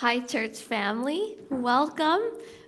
Hi, 0.00 0.20
church 0.20 0.58
family. 0.58 1.38
Welcome. 1.50 2.20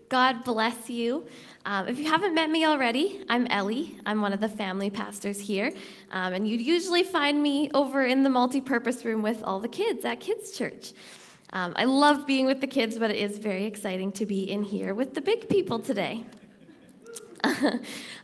God 0.08 0.42
bless 0.42 0.90
you. 0.90 1.28
Um, 1.64 1.86
if 1.86 1.96
you 1.96 2.06
haven't 2.06 2.34
met 2.34 2.50
me 2.50 2.66
already, 2.66 3.24
I'm 3.28 3.46
Ellie. 3.46 3.96
I'm 4.04 4.20
one 4.20 4.32
of 4.32 4.40
the 4.40 4.48
family 4.48 4.90
pastors 4.90 5.38
here. 5.38 5.72
Um, 6.10 6.32
and 6.32 6.48
you'd 6.48 6.60
usually 6.60 7.04
find 7.04 7.40
me 7.40 7.70
over 7.72 8.04
in 8.04 8.24
the 8.24 8.30
multi 8.30 8.60
purpose 8.60 9.04
room 9.04 9.22
with 9.22 9.44
all 9.44 9.60
the 9.60 9.68
kids 9.68 10.04
at 10.04 10.18
Kids 10.18 10.50
Church. 10.50 10.92
Um, 11.52 11.72
I 11.76 11.84
love 11.84 12.26
being 12.26 12.46
with 12.46 12.60
the 12.60 12.66
kids, 12.66 12.98
but 12.98 13.12
it 13.12 13.18
is 13.18 13.38
very 13.38 13.64
exciting 13.64 14.10
to 14.10 14.26
be 14.26 14.50
in 14.50 14.64
here 14.64 14.92
with 14.92 15.14
the 15.14 15.20
big 15.20 15.48
people 15.48 15.78
today. 15.78 16.24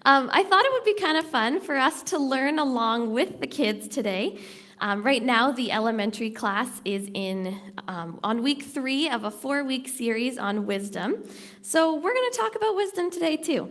Um, 0.04 0.30
I 0.32 0.44
thought 0.44 0.64
it 0.64 0.72
would 0.72 0.84
be 0.84 0.94
kind 0.94 1.18
of 1.18 1.26
fun 1.26 1.60
for 1.60 1.76
us 1.76 2.04
to 2.04 2.18
learn 2.18 2.60
along 2.60 3.12
with 3.12 3.40
the 3.40 3.48
kids 3.48 3.88
today. 3.88 4.38
Um, 4.78 5.02
right 5.02 5.22
now, 5.22 5.52
the 5.52 5.72
elementary 5.72 6.30
class 6.30 6.68
is 6.84 7.08
in 7.14 7.58
um, 7.88 8.20
on 8.22 8.42
week 8.42 8.62
three 8.62 9.08
of 9.08 9.24
a 9.24 9.30
four-week 9.30 9.88
series 9.88 10.36
on 10.36 10.66
wisdom. 10.66 11.24
So 11.62 11.94
we're 11.94 12.12
going 12.12 12.30
to 12.30 12.36
talk 12.36 12.56
about 12.56 12.76
wisdom 12.76 13.10
today 13.10 13.38
too. 13.38 13.70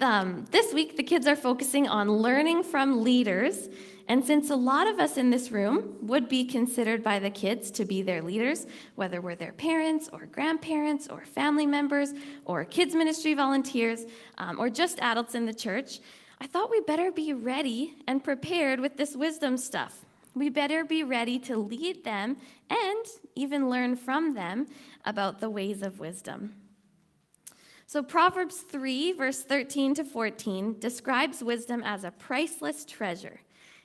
Um, 0.00 0.44
this 0.50 0.74
week, 0.74 0.98
the 0.98 1.02
kids 1.02 1.26
are 1.26 1.34
focusing 1.34 1.88
on 1.88 2.10
learning 2.10 2.62
from 2.62 3.02
leaders. 3.02 3.70
And 4.06 4.24
since 4.24 4.50
a 4.50 4.56
lot 4.56 4.86
of 4.86 5.00
us 5.00 5.16
in 5.16 5.30
this 5.30 5.50
room 5.50 5.96
would 6.02 6.28
be 6.28 6.44
considered 6.44 7.02
by 7.02 7.18
the 7.18 7.30
kids 7.30 7.70
to 7.72 7.86
be 7.86 8.02
their 8.02 8.22
leaders, 8.22 8.66
whether 8.96 9.22
we're 9.22 9.34
their 9.34 9.52
parents 9.52 10.10
or 10.12 10.26
grandparents 10.26 11.08
or 11.08 11.24
family 11.24 11.66
members 11.66 12.12
or 12.44 12.64
kids' 12.66 12.94
ministry 12.94 13.32
volunteers 13.32 14.04
um, 14.36 14.60
or 14.60 14.68
just 14.68 15.00
adults 15.00 15.34
in 15.34 15.46
the 15.46 15.54
church, 15.54 16.00
I 16.38 16.46
thought 16.46 16.70
we 16.70 16.80
better 16.80 17.10
be 17.10 17.32
ready 17.32 17.96
and 18.06 18.22
prepared 18.22 18.78
with 18.78 18.98
this 18.98 19.16
wisdom 19.16 19.56
stuff 19.56 20.04
we 20.34 20.48
better 20.48 20.84
be 20.84 21.04
ready 21.04 21.38
to 21.40 21.56
lead 21.56 22.04
them 22.04 22.36
and 22.70 23.04
even 23.34 23.68
learn 23.70 23.96
from 23.96 24.34
them 24.34 24.66
about 25.04 25.40
the 25.40 25.50
ways 25.50 25.82
of 25.82 25.98
wisdom. 25.98 26.54
So, 27.86 28.02
Proverbs 28.02 28.58
3, 28.70 29.12
verse 29.12 29.42
13 29.42 29.94
to 29.94 30.04
14, 30.04 30.78
describes 30.78 31.42
wisdom 31.42 31.82
as 31.82 32.04
a 32.04 32.10
priceless 32.10 32.84
treasure. 32.84 33.40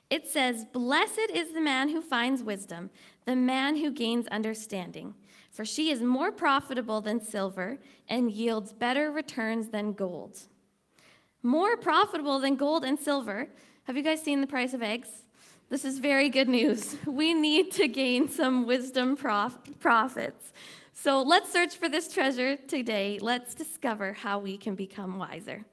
It 0.09 0.28
says, 0.28 0.66
Blessed 0.66 1.32
is 1.34 1.54
the 1.54 1.62
man 1.62 1.90
who 1.90 2.02
finds 2.02 2.44
wisdom, 2.44 2.89
the 3.26 3.36
man 3.36 3.78
who 3.78 3.92
gains 3.92 4.28
understanding, 4.28 5.16
for 5.50 5.64
she 5.64 5.89
is 5.89 6.02
more 6.02 6.32
profitable 6.32 7.00
than 7.00 7.22
silver 7.22 7.80
and 8.10 8.30
yields 8.30 8.73
better 8.73 9.12
returns 9.12 9.70
than 9.70 9.94
gold. 9.94 10.42
More 11.42 11.78
profitable 11.78 12.39
than 12.39 12.56
gold 12.56 12.84
and 12.84 13.00
silver. 13.00 13.48
Have 13.86 13.98
you 13.98 14.04
guys 14.04 14.22
seen 14.22 14.42
the 14.42 14.48
price 14.48 14.73
of 14.73 14.84
eggs? 14.84 15.23
This 15.74 15.86
is 15.86 15.98
very 15.98 16.30
good 16.30 16.50
news. 16.50 16.98
We 17.08 17.34
need 17.34 17.72
to 17.72 17.88
gain 17.88 18.30
some 18.30 18.68
wisdom 18.68 19.18
prof- 19.18 19.58
profits. 19.80 20.54
So 20.94 21.24
let's 21.24 21.52
search 21.52 21.78
for 21.78 21.90
this 21.90 22.14
treasure 22.14 22.58
today. 22.58 23.18
Let's 23.20 23.56
discover 23.56 24.14
how 24.14 24.38
we 24.38 24.56
can 24.56 24.76
become 24.76 25.18
wiser. 25.18 25.66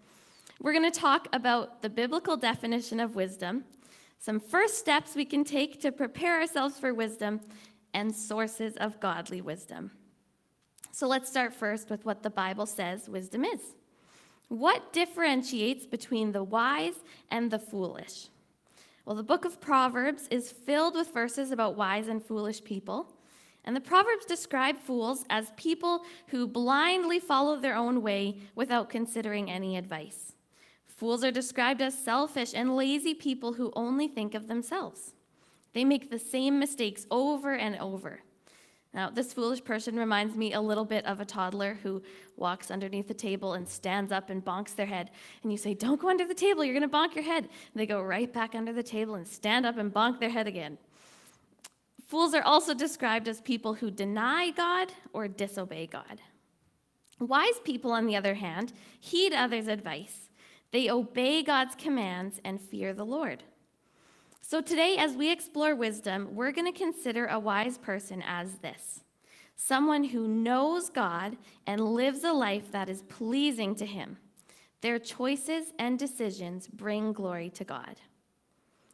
We're 0.58 0.72
going 0.72 0.90
to 0.90 1.00
talk 1.00 1.28
about 1.34 1.82
the 1.82 1.90
biblical 1.90 2.38
definition 2.38 2.98
of 2.98 3.14
wisdom, 3.14 3.64
some 4.18 4.40
first 4.40 4.78
steps 4.78 5.14
we 5.14 5.26
can 5.26 5.44
take 5.44 5.82
to 5.82 5.92
prepare 5.92 6.40
ourselves 6.40 6.78
for 6.78 6.94
wisdom, 6.94 7.42
and 7.92 8.16
sources 8.16 8.78
of 8.78 9.00
godly 9.00 9.42
wisdom. 9.42 9.90
So 10.92 11.08
let's 11.08 11.28
start 11.28 11.52
first 11.52 11.90
with 11.90 12.06
what 12.06 12.22
the 12.22 12.30
Bible 12.30 12.64
says 12.64 13.06
wisdom 13.06 13.44
is. 13.44 13.60
What 14.48 14.94
differentiates 14.94 15.84
between 15.84 16.32
the 16.32 16.42
wise 16.42 17.04
and 17.30 17.50
the 17.50 17.58
foolish? 17.58 18.30
Well, 19.04 19.16
the 19.16 19.22
book 19.22 19.44
of 19.44 19.60
Proverbs 19.60 20.28
is 20.30 20.52
filled 20.52 20.94
with 20.94 21.12
verses 21.12 21.50
about 21.50 21.76
wise 21.76 22.08
and 22.08 22.22
foolish 22.22 22.62
people. 22.62 23.12
And 23.64 23.76
the 23.76 23.80
Proverbs 23.80 24.24
describe 24.26 24.78
fools 24.78 25.24
as 25.28 25.52
people 25.56 26.04
who 26.28 26.46
blindly 26.46 27.18
follow 27.18 27.58
their 27.58 27.76
own 27.76 28.02
way 28.02 28.38
without 28.54 28.88
considering 28.88 29.50
any 29.50 29.76
advice. 29.76 30.34
Fools 30.86 31.24
are 31.24 31.30
described 31.30 31.80
as 31.80 31.98
selfish 31.98 32.52
and 32.54 32.76
lazy 32.76 33.14
people 33.14 33.54
who 33.54 33.72
only 33.74 34.06
think 34.06 34.34
of 34.34 34.48
themselves. 34.48 35.14
They 35.72 35.84
make 35.84 36.10
the 36.10 36.18
same 36.18 36.58
mistakes 36.58 37.06
over 37.10 37.54
and 37.54 37.76
over. 37.76 38.20
Now, 38.92 39.08
this 39.08 39.32
foolish 39.32 39.62
person 39.62 39.96
reminds 39.96 40.34
me 40.34 40.52
a 40.52 40.60
little 40.60 40.84
bit 40.84 41.06
of 41.06 41.20
a 41.20 41.24
toddler 41.24 41.78
who 41.82 42.02
walks 42.36 42.72
underneath 42.72 43.06
the 43.06 43.14
table 43.14 43.54
and 43.54 43.68
stands 43.68 44.10
up 44.10 44.30
and 44.30 44.44
bonks 44.44 44.74
their 44.74 44.86
head. 44.86 45.10
And 45.42 45.52
you 45.52 45.58
say, 45.58 45.74
Don't 45.74 46.00
go 46.00 46.08
under 46.08 46.26
the 46.26 46.34
table, 46.34 46.64
you're 46.64 46.78
going 46.78 46.88
to 46.90 46.96
bonk 46.96 47.14
your 47.14 47.24
head. 47.24 47.44
And 47.44 47.80
they 47.80 47.86
go 47.86 48.02
right 48.02 48.32
back 48.32 48.54
under 48.54 48.72
the 48.72 48.82
table 48.82 49.14
and 49.14 49.26
stand 49.26 49.64
up 49.64 49.78
and 49.78 49.94
bonk 49.94 50.18
their 50.18 50.30
head 50.30 50.48
again. 50.48 50.76
Fools 52.06 52.34
are 52.34 52.42
also 52.42 52.74
described 52.74 53.28
as 53.28 53.40
people 53.40 53.74
who 53.74 53.92
deny 53.92 54.50
God 54.50 54.92
or 55.12 55.28
disobey 55.28 55.86
God. 55.86 56.20
Wise 57.20 57.60
people, 57.62 57.92
on 57.92 58.06
the 58.06 58.16
other 58.16 58.34
hand, 58.34 58.72
heed 58.98 59.32
others' 59.32 59.68
advice. 59.68 60.30
They 60.72 60.90
obey 60.90 61.44
God's 61.44 61.76
commands 61.76 62.40
and 62.44 62.60
fear 62.60 62.92
the 62.92 63.04
Lord. 63.04 63.44
So, 64.50 64.60
today, 64.60 64.96
as 64.96 65.12
we 65.12 65.30
explore 65.30 65.76
wisdom, 65.76 66.30
we're 66.34 66.50
going 66.50 66.72
to 66.72 66.76
consider 66.76 67.26
a 67.26 67.38
wise 67.38 67.78
person 67.78 68.20
as 68.26 68.54
this 68.54 69.04
someone 69.54 70.02
who 70.02 70.26
knows 70.26 70.90
God 70.90 71.36
and 71.68 71.80
lives 71.80 72.24
a 72.24 72.32
life 72.32 72.72
that 72.72 72.88
is 72.88 73.02
pleasing 73.02 73.76
to 73.76 73.86
Him. 73.86 74.16
Their 74.80 74.98
choices 74.98 75.66
and 75.78 75.96
decisions 75.96 76.66
bring 76.66 77.12
glory 77.12 77.48
to 77.50 77.62
God. 77.62 78.00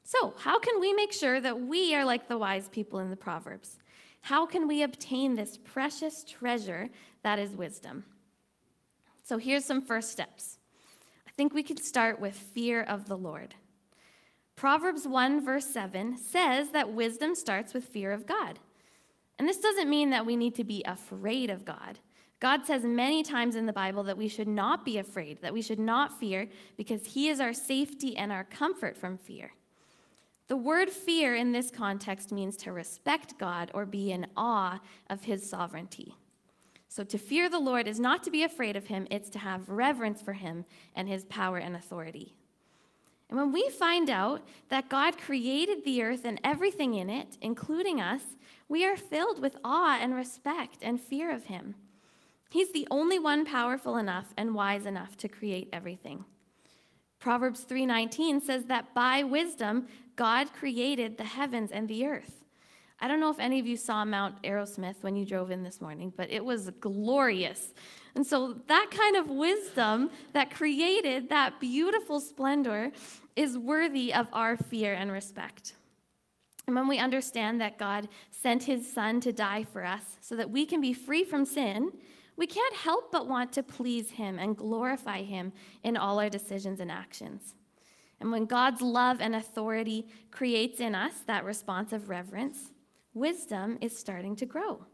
So, 0.04 0.34
how 0.36 0.58
can 0.58 0.78
we 0.78 0.92
make 0.92 1.14
sure 1.14 1.40
that 1.40 1.58
we 1.58 1.94
are 1.94 2.04
like 2.04 2.28
the 2.28 2.36
wise 2.36 2.68
people 2.68 2.98
in 2.98 3.08
the 3.08 3.16
Proverbs? 3.16 3.78
How 4.20 4.44
can 4.44 4.68
we 4.68 4.82
obtain 4.82 5.36
this 5.36 5.56
precious 5.56 6.22
treasure 6.22 6.90
that 7.22 7.38
is 7.38 7.56
wisdom? 7.56 8.04
So, 9.22 9.38
here's 9.38 9.64
some 9.64 9.80
first 9.80 10.12
steps. 10.12 10.58
I 11.26 11.30
think 11.34 11.54
we 11.54 11.62
could 11.62 11.82
start 11.82 12.20
with 12.20 12.34
fear 12.34 12.82
of 12.82 13.08
the 13.08 13.16
Lord. 13.16 13.54
Proverbs 14.56 15.06
1, 15.06 15.44
verse 15.44 15.66
7 15.66 16.16
says 16.16 16.70
that 16.70 16.92
wisdom 16.92 17.34
starts 17.34 17.74
with 17.74 17.84
fear 17.84 18.10
of 18.10 18.26
God. 18.26 18.58
And 19.38 19.46
this 19.46 19.58
doesn't 19.58 19.90
mean 19.90 20.08
that 20.10 20.24
we 20.24 20.34
need 20.34 20.54
to 20.54 20.64
be 20.64 20.82
afraid 20.86 21.50
of 21.50 21.66
God. 21.66 21.98
God 22.40 22.64
says 22.64 22.82
many 22.82 23.22
times 23.22 23.54
in 23.54 23.66
the 23.66 23.72
Bible 23.72 24.02
that 24.04 24.16
we 24.16 24.28
should 24.28 24.48
not 24.48 24.82
be 24.82 24.96
afraid, 24.96 25.42
that 25.42 25.52
we 25.52 25.60
should 25.60 25.78
not 25.78 26.18
fear, 26.18 26.48
because 26.76 27.04
He 27.04 27.28
is 27.28 27.38
our 27.38 27.52
safety 27.52 28.16
and 28.16 28.32
our 28.32 28.44
comfort 28.44 28.96
from 28.96 29.18
fear. 29.18 29.52
The 30.48 30.56
word 30.56 30.90
fear 30.90 31.34
in 31.34 31.52
this 31.52 31.70
context 31.70 32.32
means 32.32 32.56
to 32.58 32.72
respect 32.72 33.38
God 33.38 33.70
or 33.74 33.84
be 33.84 34.10
in 34.10 34.26
awe 34.36 34.80
of 35.10 35.24
His 35.24 35.48
sovereignty. 35.48 36.14
So 36.88 37.04
to 37.04 37.18
fear 37.18 37.50
the 37.50 37.58
Lord 37.58 37.86
is 37.86 38.00
not 38.00 38.22
to 38.22 38.30
be 38.30 38.42
afraid 38.42 38.76
of 38.76 38.86
Him, 38.86 39.06
it's 39.10 39.28
to 39.30 39.38
have 39.38 39.68
reverence 39.68 40.22
for 40.22 40.32
Him 40.34 40.64
and 40.94 41.08
His 41.08 41.26
power 41.26 41.58
and 41.58 41.76
authority. 41.76 42.36
And 43.28 43.38
when 43.38 43.52
we 43.52 43.68
find 43.70 44.08
out 44.08 44.46
that 44.68 44.88
God 44.88 45.18
created 45.18 45.84
the 45.84 46.02
earth 46.02 46.24
and 46.24 46.40
everything 46.44 46.94
in 46.94 47.10
it, 47.10 47.36
including 47.40 48.00
us, 48.00 48.22
we 48.68 48.84
are 48.84 48.96
filled 48.96 49.40
with 49.40 49.56
awe 49.64 49.98
and 50.00 50.14
respect 50.14 50.78
and 50.82 51.00
fear 51.00 51.30
of 51.30 51.44
him. 51.44 51.74
He's 52.50 52.72
the 52.72 52.86
only 52.90 53.18
one 53.18 53.44
powerful 53.44 53.96
enough 53.96 54.32
and 54.36 54.54
wise 54.54 54.86
enough 54.86 55.16
to 55.18 55.28
create 55.28 55.68
everything. 55.72 56.24
Proverbs 57.18 57.64
3:19 57.64 58.40
says 58.40 58.66
that 58.66 58.94
by 58.94 59.22
wisdom 59.22 59.88
God 60.14 60.52
created 60.52 61.16
the 61.16 61.24
heavens 61.24 61.72
and 61.72 61.88
the 61.88 62.06
earth. 62.06 62.44
I 63.00 63.08
don't 63.08 63.20
know 63.20 63.30
if 63.30 63.38
any 63.38 63.58
of 63.58 63.66
you 63.66 63.76
saw 63.76 64.04
Mount 64.04 64.40
Arrowsmith 64.42 65.02
when 65.02 65.16
you 65.16 65.26
drove 65.26 65.50
in 65.50 65.62
this 65.62 65.80
morning, 65.80 66.12
but 66.16 66.30
it 66.30 66.44
was 66.44 66.70
glorious. 66.80 67.74
And 68.16 68.26
so, 68.26 68.56
that 68.66 68.90
kind 68.90 69.14
of 69.14 69.28
wisdom 69.28 70.10
that 70.32 70.50
created 70.50 71.28
that 71.28 71.60
beautiful 71.60 72.18
splendor 72.18 72.90
is 73.36 73.58
worthy 73.58 74.12
of 74.12 74.26
our 74.32 74.56
fear 74.56 74.94
and 74.94 75.12
respect. 75.12 75.74
And 76.66 76.74
when 76.74 76.88
we 76.88 76.98
understand 76.98 77.60
that 77.60 77.78
God 77.78 78.08
sent 78.30 78.64
his 78.64 78.90
son 78.90 79.20
to 79.20 79.32
die 79.32 79.64
for 79.64 79.84
us 79.84 80.16
so 80.22 80.34
that 80.34 80.50
we 80.50 80.64
can 80.64 80.80
be 80.80 80.94
free 80.94 81.24
from 81.24 81.44
sin, 81.44 81.92
we 82.36 82.46
can't 82.46 82.74
help 82.74 83.12
but 83.12 83.28
want 83.28 83.52
to 83.52 83.62
please 83.62 84.10
him 84.10 84.38
and 84.38 84.56
glorify 84.56 85.22
him 85.22 85.52
in 85.84 85.98
all 85.98 86.18
our 86.18 86.30
decisions 86.30 86.80
and 86.80 86.90
actions. 86.90 87.54
And 88.18 88.32
when 88.32 88.46
God's 88.46 88.80
love 88.80 89.20
and 89.20 89.36
authority 89.36 90.06
creates 90.30 90.80
in 90.80 90.94
us 90.94 91.20
that 91.26 91.44
response 91.44 91.92
of 91.92 92.08
reverence, 92.08 92.72
wisdom 93.12 93.76
is 93.82 93.96
starting 93.96 94.34
to 94.36 94.46
grow. 94.46 94.86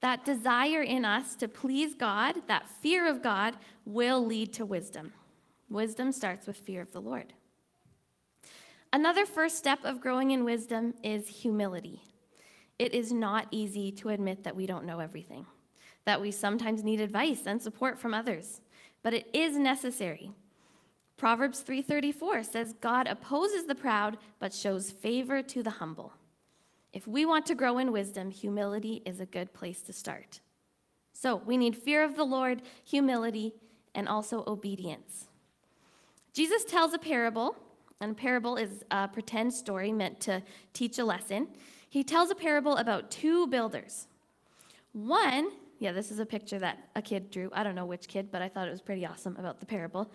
That 0.00 0.24
desire 0.24 0.82
in 0.82 1.04
us 1.04 1.34
to 1.36 1.48
please 1.48 1.94
God, 1.94 2.36
that 2.46 2.68
fear 2.80 3.06
of 3.06 3.22
God, 3.22 3.56
will 3.84 4.24
lead 4.24 4.52
to 4.54 4.64
wisdom. 4.64 5.12
Wisdom 5.68 6.10
starts 6.12 6.46
with 6.46 6.56
fear 6.56 6.80
of 6.80 6.92
the 6.92 7.00
Lord. 7.00 7.32
Another 8.92 9.24
first 9.24 9.56
step 9.56 9.80
of 9.84 10.00
growing 10.00 10.32
in 10.32 10.44
wisdom 10.44 10.94
is 11.04 11.28
humility. 11.28 12.02
It 12.78 12.94
is 12.94 13.12
not 13.12 13.46
easy 13.50 13.92
to 13.92 14.08
admit 14.08 14.42
that 14.42 14.56
we 14.56 14.66
don't 14.66 14.86
know 14.86 15.00
everything, 15.00 15.46
that 16.06 16.20
we 16.20 16.30
sometimes 16.30 16.82
need 16.82 17.00
advice 17.00 17.42
and 17.46 17.60
support 17.60 17.98
from 17.98 18.14
others, 18.14 18.62
but 19.02 19.14
it 19.14 19.28
is 19.32 19.56
necessary. 19.56 20.32
Proverbs 21.16 21.60
3:34 21.62 22.42
says 22.42 22.72
God 22.72 23.06
opposes 23.06 23.66
the 23.66 23.74
proud 23.74 24.16
but 24.38 24.54
shows 24.54 24.90
favor 24.90 25.42
to 25.42 25.62
the 25.62 25.70
humble. 25.70 26.14
If 26.92 27.06
we 27.06 27.24
want 27.24 27.46
to 27.46 27.54
grow 27.54 27.78
in 27.78 27.92
wisdom, 27.92 28.30
humility 28.30 29.02
is 29.04 29.20
a 29.20 29.26
good 29.26 29.52
place 29.52 29.80
to 29.82 29.92
start. 29.92 30.40
So 31.12 31.36
we 31.36 31.56
need 31.56 31.76
fear 31.76 32.02
of 32.02 32.16
the 32.16 32.24
Lord, 32.24 32.62
humility, 32.84 33.54
and 33.94 34.08
also 34.08 34.44
obedience. 34.46 35.28
Jesus 36.32 36.64
tells 36.64 36.92
a 36.94 36.98
parable, 36.98 37.56
and 38.00 38.12
a 38.12 38.14
parable 38.14 38.56
is 38.56 38.84
a 38.90 39.08
pretend 39.08 39.52
story 39.52 39.92
meant 39.92 40.20
to 40.20 40.42
teach 40.72 40.98
a 40.98 41.04
lesson. 41.04 41.48
He 41.88 42.02
tells 42.02 42.30
a 42.30 42.34
parable 42.34 42.76
about 42.76 43.10
two 43.10 43.46
builders. 43.48 44.06
One, 44.92 45.50
yeah, 45.78 45.92
this 45.92 46.10
is 46.10 46.18
a 46.18 46.26
picture 46.26 46.58
that 46.58 46.88
a 46.94 47.02
kid 47.02 47.30
drew. 47.30 47.50
I 47.52 47.62
don't 47.62 47.74
know 47.74 47.86
which 47.86 48.08
kid, 48.08 48.30
but 48.30 48.42
I 48.42 48.48
thought 48.48 48.68
it 48.68 48.72
was 48.72 48.80
pretty 48.80 49.04
awesome 49.06 49.36
about 49.38 49.60
the 49.60 49.66
parable. 49.66 50.10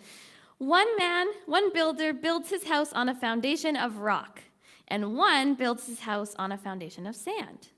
One 0.57 0.87
man, 0.97 1.27
one 1.45 1.73
builder, 1.73 2.13
builds 2.13 2.49
his 2.49 2.65
house 2.65 2.93
on 2.93 3.09
a 3.09 3.15
foundation 3.15 3.75
of 3.75 3.97
rock, 3.97 4.41
and 4.87 5.15
one 5.15 5.55
builds 5.55 5.87
his 5.87 6.01
house 6.01 6.35
on 6.37 6.51
a 6.51 6.57
foundation 6.57 7.07
of 7.07 7.15
sand. 7.15 7.69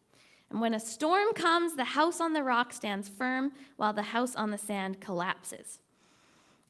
And 0.50 0.62
when 0.62 0.74
a 0.74 0.80
storm 0.80 1.34
comes, 1.34 1.76
the 1.76 1.84
house 1.84 2.22
on 2.22 2.34
the 2.34 2.44
rock 2.44 2.74
stands 2.74 3.10
firm, 3.10 3.52
while 3.76 3.94
the 3.94 4.02
house 4.02 4.36
on 4.36 4.52
the 4.52 4.58
sand 4.58 5.02
collapses. 5.02 5.80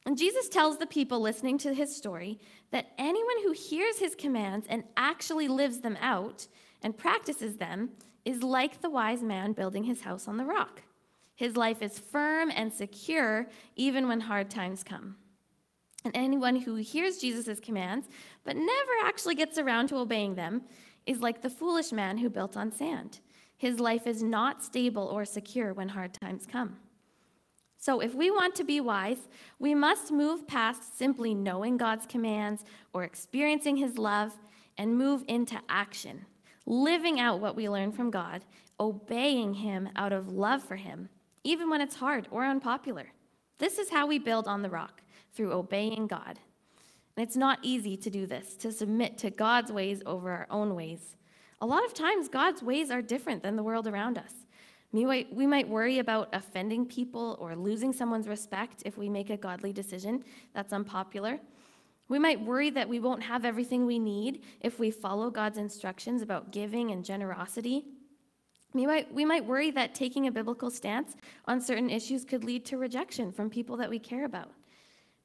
And 0.04 0.16
Jesus 0.16 0.48
tells 0.48 0.78
the 0.78 0.86
people 0.86 1.20
listening 1.20 1.58
to 1.58 1.74
his 1.74 1.94
story 1.94 2.40
that 2.70 2.92
anyone 2.98 3.42
who 3.42 3.52
hears 3.52 3.98
his 3.98 4.14
commands 4.14 4.66
and 4.68 4.84
actually 4.96 5.48
lives 5.48 5.80
them 5.80 5.98
out 6.00 6.46
and 6.82 6.96
practices 6.96 7.56
them 7.56 7.90
is 8.24 8.42
like 8.42 8.80
the 8.80 8.90
wise 8.90 9.22
man 9.22 9.52
building 9.52 9.84
his 9.84 10.00
house 10.00 10.26
on 10.26 10.36
the 10.36 10.44
rock. 10.44 10.82
His 11.34 11.56
life 11.56 11.82
is 11.82 11.98
firm 11.98 12.50
and 12.54 12.72
secure 12.72 13.48
even 13.76 14.08
when 14.08 14.20
hard 14.20 14.50
times 14.50 14.82
come. 14.82 15.16
And 16.04 16.16
anyone 16.16 16.56
who 16.56 16.76
hears 16.76 17.18
Jesus' 17.18 17.60
commands 17.60 18.08
but 18.44 18.56
never 18.56 18.92
actually 19.04 19.34
gets 19.34 19.58
around 19.58 19.88
to 19.88 19.96
obeying 19.96 20.34
them 20.34 20.62
is 21.06 21.20
like 21.20 21.42
the 21.42 21.50
foolish 21.50 21.92
man 21.92 22.18
who 22.18 22.30
built 22.30 22.56
on 22.56 22.70
sand. 22.70 23.20
His 23.56 23.80
life 23.80 24.06
is 24.06 24.22
not 24.22 24.62
stable 24.62 25.04
or 25.04 25.24
secure 25.24 25.74
when 25.74 25.88
hard 25.88 26.14
times 26.14 26.46
come. 26.46 26.76
So, 27.80 28.00
if 28.00 28.14
we 28.14 28.30
want 28.30 28.54
to 28.56 28.64
be 28.64 28.80
wise, 28.80 29.28
we 29.58 29.74
must 29.74 30.10
move 30.10 30.48
past 30.48 30.98
simply 30.98 31.32
knowing 31.32 31.76
God's 31.76 32.06
commands 32.06 32.64
or 32.92 33.04
experiencing 33.04 33.76
His 33.76 33.98
love 33.98 34.32
and 34.76 34.98
move 34.98 35.24
into 35.28 35.60
action, 35.68 36.26
living 36.66 37.20
out 37.20 37.40
what 37.40 37.56
we 37.56 37.68
learn 37.68 37.92
from 37.92 38.10
God, 38.10 38.44
obeying 38.80 39.54
Him 39.54 39.88
out 39.94 40.12
of 40.12 40.32
love 40.32 40.62
for 40.62 40.76
Him, 40.76 41.08
even 41.44 41.70
when 41.70 41.80
it's 41.80 41.96
hard 41.96 42.26
or 42.32 42.44
unpopular. 42.44 43.12
This 43.58 43.78
is 43.78 43.90
how 43.90 44.06
we 44.06 44.18
build 44.18 44.48
on 44.48 44.62
the 44.62 44.70
rock 44.70 45.02
through 45.38 45.52
obeying 45.52 46.08
God. 46.08 46.40
And 47.16 47.24
it's 47.24 47.36
not 47.36 47.60
easy 47.62 47.96
to 47.96 48.10
do 48.10 48.26
this, 48.26 48.56
to 48.56 48.72
submit 48.72 49.16
to 49.18 49.30
God's 49.30 49.70
ways 49.70 50.02
over 50.04 50.32
our 50.32 50.48
own 50.50 50.74
ways. 50.74 51.14
A 51.60 51.66
lot 51.66 51.84
of 51.84 51.94
times, 51.94 52.28
God's 52.28 52.60
ways 52.60 52.90
are 52.90 53.00
different 53.00 53.44
than 53.44 53.54
the 53.54 53.62
world 53.62 53.86
around 53.86 54.18
us. 54.18 54.32
We 54.90 55.04
might, 55.04 55.68
worry 55.68 56.00
about 56.00 56.28
offending 56.32 56.86
people 56.86 57.36
or 57.38 57.54
losing 57.54 57.92
someone's 57.92 58.26
respect 58.26 58.82
if 58.84 58.98
we 58.98 59.08
make 59.08 59.30
a 59.30 59.36
godly 59.36 59.72
decision 59.72 60.24
that's 60.54 60.72
unpopular. 60.72 61.38
We 62.08 62.18
might 62.18 62.40
worry 62.40 62.70
that 62.70 62.88
we 62.88 62.98
won't 62.98 63.22
have 63.22 63.44
everything 63.44 63.86
we 63.86 64.00
need 64.00 64.42
if 64.60 64.80
we 64.80 64.90
follow 64.90 65.30
God's 65.30 65.58
instructions 65.58 66.20
about 66.20 66.50
giving 66.50 66.90
and 66.90 67.04
generosity. 67.04 67.84
We 68.74 68.86
might, 68.86 69.14
we 69.14 69.24
might 69.24 69.44
worry 69.44 69.70
that 69.70 69.94
taking 69.94 70.26
a 70.26 70.32
biblical 70.32 70.68
stance 70.68 71.14
on 71.46 71.60
certain 71.60 71.90
issues 71.90 72.24
could 72.24 72.42
lead 72.42 72.64
to 72.66 72.76
rejection 72.76 73.30
from 73.30 73.50
people 73.50 73.76
that 73.76 73.88
we 73.88 74.00
care 74.00 74.24
about. 74.24 74.50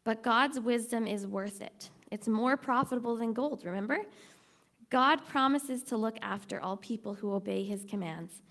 But 0.03 0.23
God's 0.23 0.59
wisdom 0.59 1.07
is 1.07 1.25
worth 1.25 1.61
it. 1.61 1.89
It's 2.11 2.27
more 2.27 2.57
profitable 2.57 3.15
than 3.15 3.33
gold, 3.33 3.63
remember? 3.65 3.99
God 4.89 5.25
promises 5.25 5.81
to 5.83 5.97
look 5.97 6.17
after 6.21 6.59
all 6.59 6.77
people 6.77 7.15
who 7.15 7.33
obey 7.33 7.63
his 7.63 7.85
commands 7.85 8.41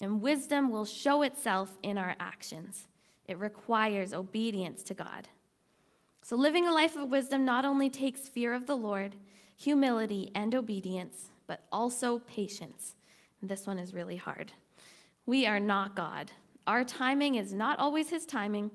and 0.00 0.20
wisdom 0.20 0.70
will 0.70 0.84
show 0.84 1.22
itself 1.22 1.78
in 1.82 1.98
our 1.98 2.14
actions. 2.20 2.88
It 3.26 3.38
requires 3.38 4.12
obedience 4.12 4.82
to 4.84 4.94
God. 4.94 5.28
So, 6.22 6.36
living 6.36 6.66
a 6.66 6.72
life 6.72 6.96
of 6.96 7.10
wisdom 7.10 7.44
not 7.44 7.64
only 7.64 7.90
takes 7.90 8.28
fear 8.28 8.54
of 8.54 8.66
the 8.66 8.76
Lord, 8.76 9.16
humility, 9.56 10.30
and 10.34 10.54
obedience, 10.54 11.30
but 11.46 11.64
also 11.70 12.18
patience. 12.20 12.96
This 13.42 13.66
one 13.66 13.78
is 13.78 13.94
really 13.94 14.16
hard. 14.16 14.52
We 15.26 15.46
are 15.46 15.60
not 15.60 15.94
God. 15.94 16.32
Our 16.66 16.82
timing 16.84 17.34
is 17.34 17.52
not 17.52 17.78
always 17.78 18.10
His 18.10 18.26
timing. 18.26 18.70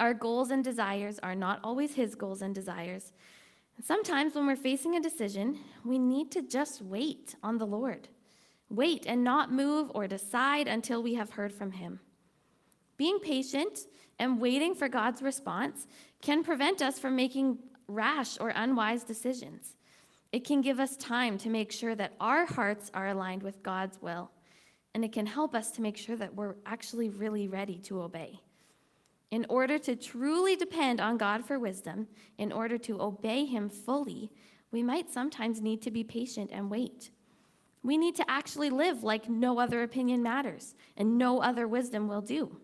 Our 0.00 0.14
goals 0.14 0.50
and 0.50 0.64
desires 0.64 1.20
are 1.22 1.34
not 1.34 1.60
always 1.62 1.94
His 1.94 2.14
goals 2.14 2.40
and 2.40 2.54
desires. 2.54 3.12
And 3.76 3.84
sometimes 3.84 4.34
when 4.34 4.46
we're 4.46 4.56
facing 4.56 4.96
a 4.96 5.00
decision, 5.00 5.58
we 5.84 5.98
need 5.98 6.32
to 6.32 6.42
just 6.42 6.80
wait 6.80 7.34
on 7.42 7.58
the 7.58 7.66
Lord. 7.66 8.08
Wait 8.70 9.04
and 9.06 9.22
not 9.22 9.52
move 9.52 9.90
or 9.94 10.06
decide 10.06 10.68
until 10.68 11.02
we 11.02 11.14
have 11.14 11.30
heard 11.30 11.52
from 11.52 11.72
Him. 11.72 12.00
Being 12.96 13.18
patient 13.18 13.80
and 14.18 14.40
waiting 14.40 14.74
for 14.74 14.88
God's 14.88 15.20
response 15.20 15.86
can 16.22 16.44
prevent 16.44 16.80
us 16.80 16.98
from 16.98 17.14
making 17.14 17.58
rash 17.86 18.38
or 18.40 18.50
unwise 18.50 19.04
decisions. 19.04 19.76
It 20.32 20.46
can 20.46 20.62
give 20.62 20.80
us 20.80 20.96
time 20.96 21.36
to 21.38 21.50
make 21.50 21.72
sure 21.72 21.94
that 21.94 22.14
our 22.20 22.46
hearts 22.46 22.90
are 22.94 23.08
aligned 23.08 23.42
with 23.42 23.62
God's 23.62 24.00
will, 24.00 24.30
and 24.94 25.04
it 25.04 25.12
can 25.12 25.26
help 25.26 25.54
us 25.54 25.72
to 25.72 25.82
make 25.82 25.98
sure 25.98 26.16
that 26.16 26.34
we're 26.34 26.54
actually 26.64 27.10
really 27.10 27.48
ready 27.48 27.78
to 27.80 28.00
obey. 28.00 28.40
In 29.30 29.46
order 29.48 29.78
to 29.78 29.94
truly 29.94 30.56
depend 30.56 31.00
on 31.00 31.16
God 31.16 31.44
for 31.44 31.58
wisdom, 31.58 32.08
in 32.38 32.50
order 32.50 32.78
to 32.78 33.00
obey 33.00 33.44
Him 33.44 33.68
fully, 33.68 34.30
we 34.72 34.82
might 34.82 35.12
sometimes 35.12 35.60
need 35.60 35.82
to 35.82 35.90
be 35.90 36.02
patient 36.04 36.50
and 36.52 36.70
wait. 36.70 37.10
We 37.82 37.96
need 37.96 38.16
to 38.16 38.30
actually 38.30 38.70
live 38.70 39.02
like 39.02 39.28
no 39.28 39.58
other 39.58 39.82
opinion 39.82 40.22
matters 40.22 40.74
and 40.96 41.16
no 41.16 41.40
other 41.40 41.66
wisdom 41.66 42.08
will 42.08 42.20
do. 42.20 42.56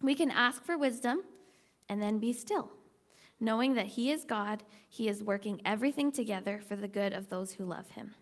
We 0.00 0.14
can 0.14 0.30
ask 0.30 0.64
for 0.64 0.76
wisdom 0.76 1.22
and 1.88 2.02
then 2.02 2.18
be 2.18 2.32
still, 2.32 2.72
knowing 3.38 3.74
that 3.74 3.86
He 3.86 4.10
is 4.10 4.24
God, 4.24 4.64
He 4.88 5.08
is 5.08 5.22
working 5.22 5.60
everything 5.64 6.10
together 6.10 6.60
for 6.66 6.74
the 6.74 6.88
good 6.88 7.12
of 7.12 7.28
those 7.28 7.52
who 7.52 7.64
love 7.64 7.90
Him. 7.90 8.14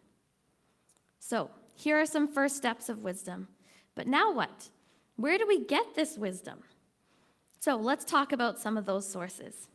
So, 1.21 1.51
here 1.75 1.99
are 2.01 2.07
some 2.07 2.29
first 2.29 2.57
steps 2.57 2.89
of 2.89 2.99
wisdom. 2.99 3.49
But 3.95 4.07
now 4.07 4.33
what? 4.33 4.69
Where 5.17 5.39
do 5.39 5.47
we 5.47 5.65
get 5.65 5.95
this 5.95 6.19
wisdom? 6.19 6.61
So, 7.63 7.77
let's 7.77 8.07
talk 8.07 8.33
about 8.33 8.59
some 8.59 8.79
of 8.79 8.87
those 8.87 9.07
sources. 9.07 9.69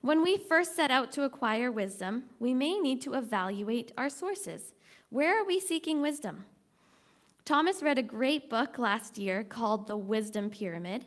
When 0.00 0.20
we 0.20 0.36
first 0.36 0.74
set 0.74 0.90
out 0.90 1.12
to 1.12 1.22
acquire 1.22 1.70
wisdom, 1.70 2.24
we 2.40 2.52
may 2.52 2.76
need 2.80 3.00
to 3.02 3.14
evaluate 3.14 3.92
our 3.96 4.08
sources. 4.08 4.74
Where 5.08 5.40
are 5.40 5.44
we 5.44 5.60
seeking 5.60 6.02
wisdom? 6.02 6.44
Thomas 7.44 7.84
read 7.84 7.98
a 7.98 8.02
great 8.02 8.50
book 8.50 8.78
last 8.78 9.16
year 9.16 9.44
called 9.44 9.86
The 9.86 9.96
Wisdom 9.96 10.50
Pyramid. 10.50 11.04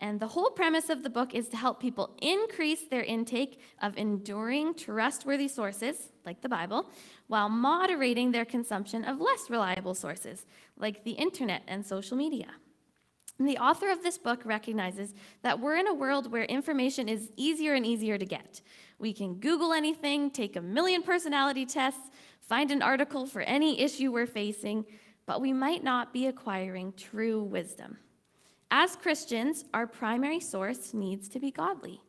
And 0.00 0.20
the 0.20 0.28
whole 0.28 0.50
premise 0.50 0.88
of 0.88 1.02
the 1.02 1.10
book 1.10 1.34
is 1.34 1.48
to 1.48 1.56
help 1.56 1.80
people 1.80 2.16
increase 2.22 2.82
their 2.88 3.02
intake 3.02 3.60
of 3.82 3.96
enduring, 3.96 4.74
trustworthy 4.74 5.48
sources, 5.48 6.12
like 6.24 6.42
the 6.42 6.48
Bible, 6.48 6.90
while 7.26 7.48
moderating 7.48 8.30
their 8.30 8.44
consumption 8.44 9.04
of 9.04 9.20
less 9.20 9.50
reliable 9.50 9.94
sources, 9.94 10.46
like 10.76 11.02
the 11.02 11.12
internet 11.12 11.62
and 11.66 11.84
social 11.84 12.16
media. 12.16 12.48
And 13.38 13.48
the 13.48 13.58
author 13.58 13.90
of 13.90 14.02
this 14.02 14.16
book 14.16 14.42
recognizes 14.44 15.12
that 15.42 15.58
we're 15.58 15.76
in 15.76 15.88
a 15.88 15.94
world 15.94 16.30
where 16.30 16.44
information 16.44 17.08
is 17.08 17.32
easier 17.36 17.74
and 17.74 17.84
easier 17.84 18.16
to 18.16 18.24
get. 18.24 18.60
We 18.98 19.12
can 19.12 19.34
Google 19.34 19.72
anything, 19.72 20.30
take 20.30 20.54
a 20.54 20.60
million 20.60 21.02
personality 21.02 21.66
tests, 21.66 22.10
find 22.40 22.70
an 22.70 22.82
article 22.82 23.26
for 23.26 23.42
any 23.42 23.80
issue 23.80 24.12
we're 24.12 24.26
facing, 24.26 24.84
but 25.26 25.40
we 25.40 25.52
might 25.52 25.82
not 25.82 26.12
be 26.12 26.26
acquiring 26.26 26.92
true 26.96 27.42
wisdom. 27.42 27.98
As 28.70 28.96
Christians, 28.96 29.64
our 29.74 29.86
primary 29.86 30.40
source 30.40 30.94
needs 30.94 31.28
to 31.30 31.40
be 31.40 31.50
godly. 31.50 32.00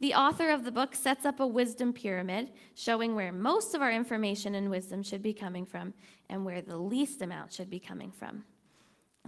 The 0.00 0.14
author 0.14 0.50
of 0.50 0.64
the 0.64 0.70
book 0.70 0.94
sets 0.94 1.26
up 1.26 1.40
a 1.40 1.46
wisdom 1.46 1.92
pyramid 1.92 2.50
showing 2.74 3.14
where 3.14 3.32
most 3.32 3.74
of 3.74 3.82
our 3.82 3.90
information 3.90 4.54
and 4.54 4.70
wisdom 4.70 5.02
should 5.02 5.22
be 5.22 5.32
coming 5.32 5.66
from 5.66 5.94
and 6.28 6.44
where 6.44 6.62
the 6.62 6.76
least 6.76 7.22
amount 7.22 7.52
should 7.52 7.68
be 7.68 7.80
coming 7.80 8.12
from. 8.12 8.44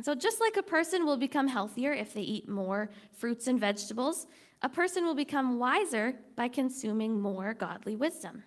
So, 0.03 0.15
just 0.15 0.41
like 0.41 0.57
a 0.57 0.63
person 0.63 1.05
will 1.05 1.17
become 1.17 1.49
healthier 1.49 1.93
if 1.93 2.15
they 2.15 2.23
eat 2.23 2.49
more 2.49 2.91
fruits 3.13 3.47
and 3.49 3.61
vegetables, 3.61 4.27
a 4.63 4.69
person 4.69 5.05
will 5.05 5.15
become 5.15 5.59
wiser 5.59 6.15
by 6.37 6.49
consuming 6.49 7.21
more 7.21 7.55
godly 7.55 7.97
wisdom. 7.97 8.45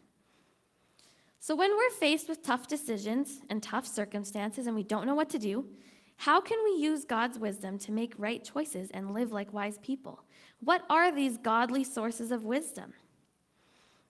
So, 1.40 1.56
when 1.56 1.72
we're 1.76 1.90
faced 1.92 2.30
with 2.30 2.42
tough 2.42 2.68
decisions 2.68 3.42
and 3.50 3.62
tough 3.62 3.86
circumstances 3.86 4.66
and 4.66 4.76
we 4.76 4.84
don't 4.84 5.06
know 5.06 5.16
what 5.16 5.30
to 5.32 5.40
do, 5.40 5.66
how 6.18 6.40
can 6.40 6.58
we 6.64 6.82
use 6.82 7.06
God's 7.06 7.38
wisdom 7.38 7.78
to 7.80 7.92
make 7.92 8.14
right 8.18 8.44
choices 8.44 8.90
and 8.92 9.14
live 9.14 9.32
like 9.32 9.54
wise 9.54 9.78
people? 9.80 10.24
What 10.60 10.84
are 10.90 11.12
these 11.12 11.38
godly 11.38 11.84
sources 11.84 12.32
of 12.32 12.46
wisdom? 12.46 12.94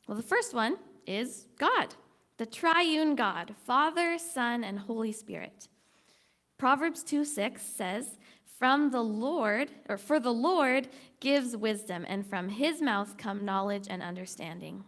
Well, 0.07 0.17
the 0.17 0.23
first 0.23 0.53
one 0.53 0.77
is 1.07 1.47
God, 1.57 1.95
the 2.37 2.45
triune 2.45 3.15
God, 3.15 3.55
Father, 3.65 4.17
Son, 4.17 4.63
and 4.63 4.77
Holy 4.77 5.11
Spirit. 5.11 5.67
Proverbs 6.63 7.03
2 7.03 7.25
6 7.25 7.61
says, 7.61 8.17
From 8.57 8.89
the 8.89 9.03
Lord, 9.03 9.69
or 9.89 9.97
for 9.97 10.17
the 10.17 10.31
Lord 10.31 10.87
gives 11.19 11.57
wisdom, 11.57 12.05
and 12.07 12.25
from 12.25 12.47
his 12.47 12.81
mouth 12.81 13.17
come 13.17 13.43
knowledge 13.43 13.87
and 13.89 14.01
understanding. 14.01 14.85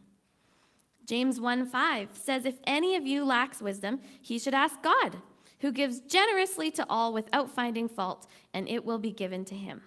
James 1.05 1.41
1 1.41 1.65
5 1.65 2.12
says, 2.13 2.46
If 2.46 2.55
any 2.65 2.96
of 2.96 3.05
you 3.05 3.25
lacks 3.25 3.62
wisdom, 3.62 4.00
he 4.22 4.39
should 4.39 4.53
ask 4.53 4.82
God, 4.82 5.17
who 5.60 5.74
gives 5.74 6.00
generously 6.00 6.72
to 6.72 6.86
all 6.89 7.12
without 7.12 7.53
finding 7.53 7.89
fault, 7.89 8.25
and 8.53 8.70
it 8.70 8.86
will 8.86 8.98
be 8.98 9.12
given 9.12 9.44
to 9.44 9.55
him. 9.55 9.82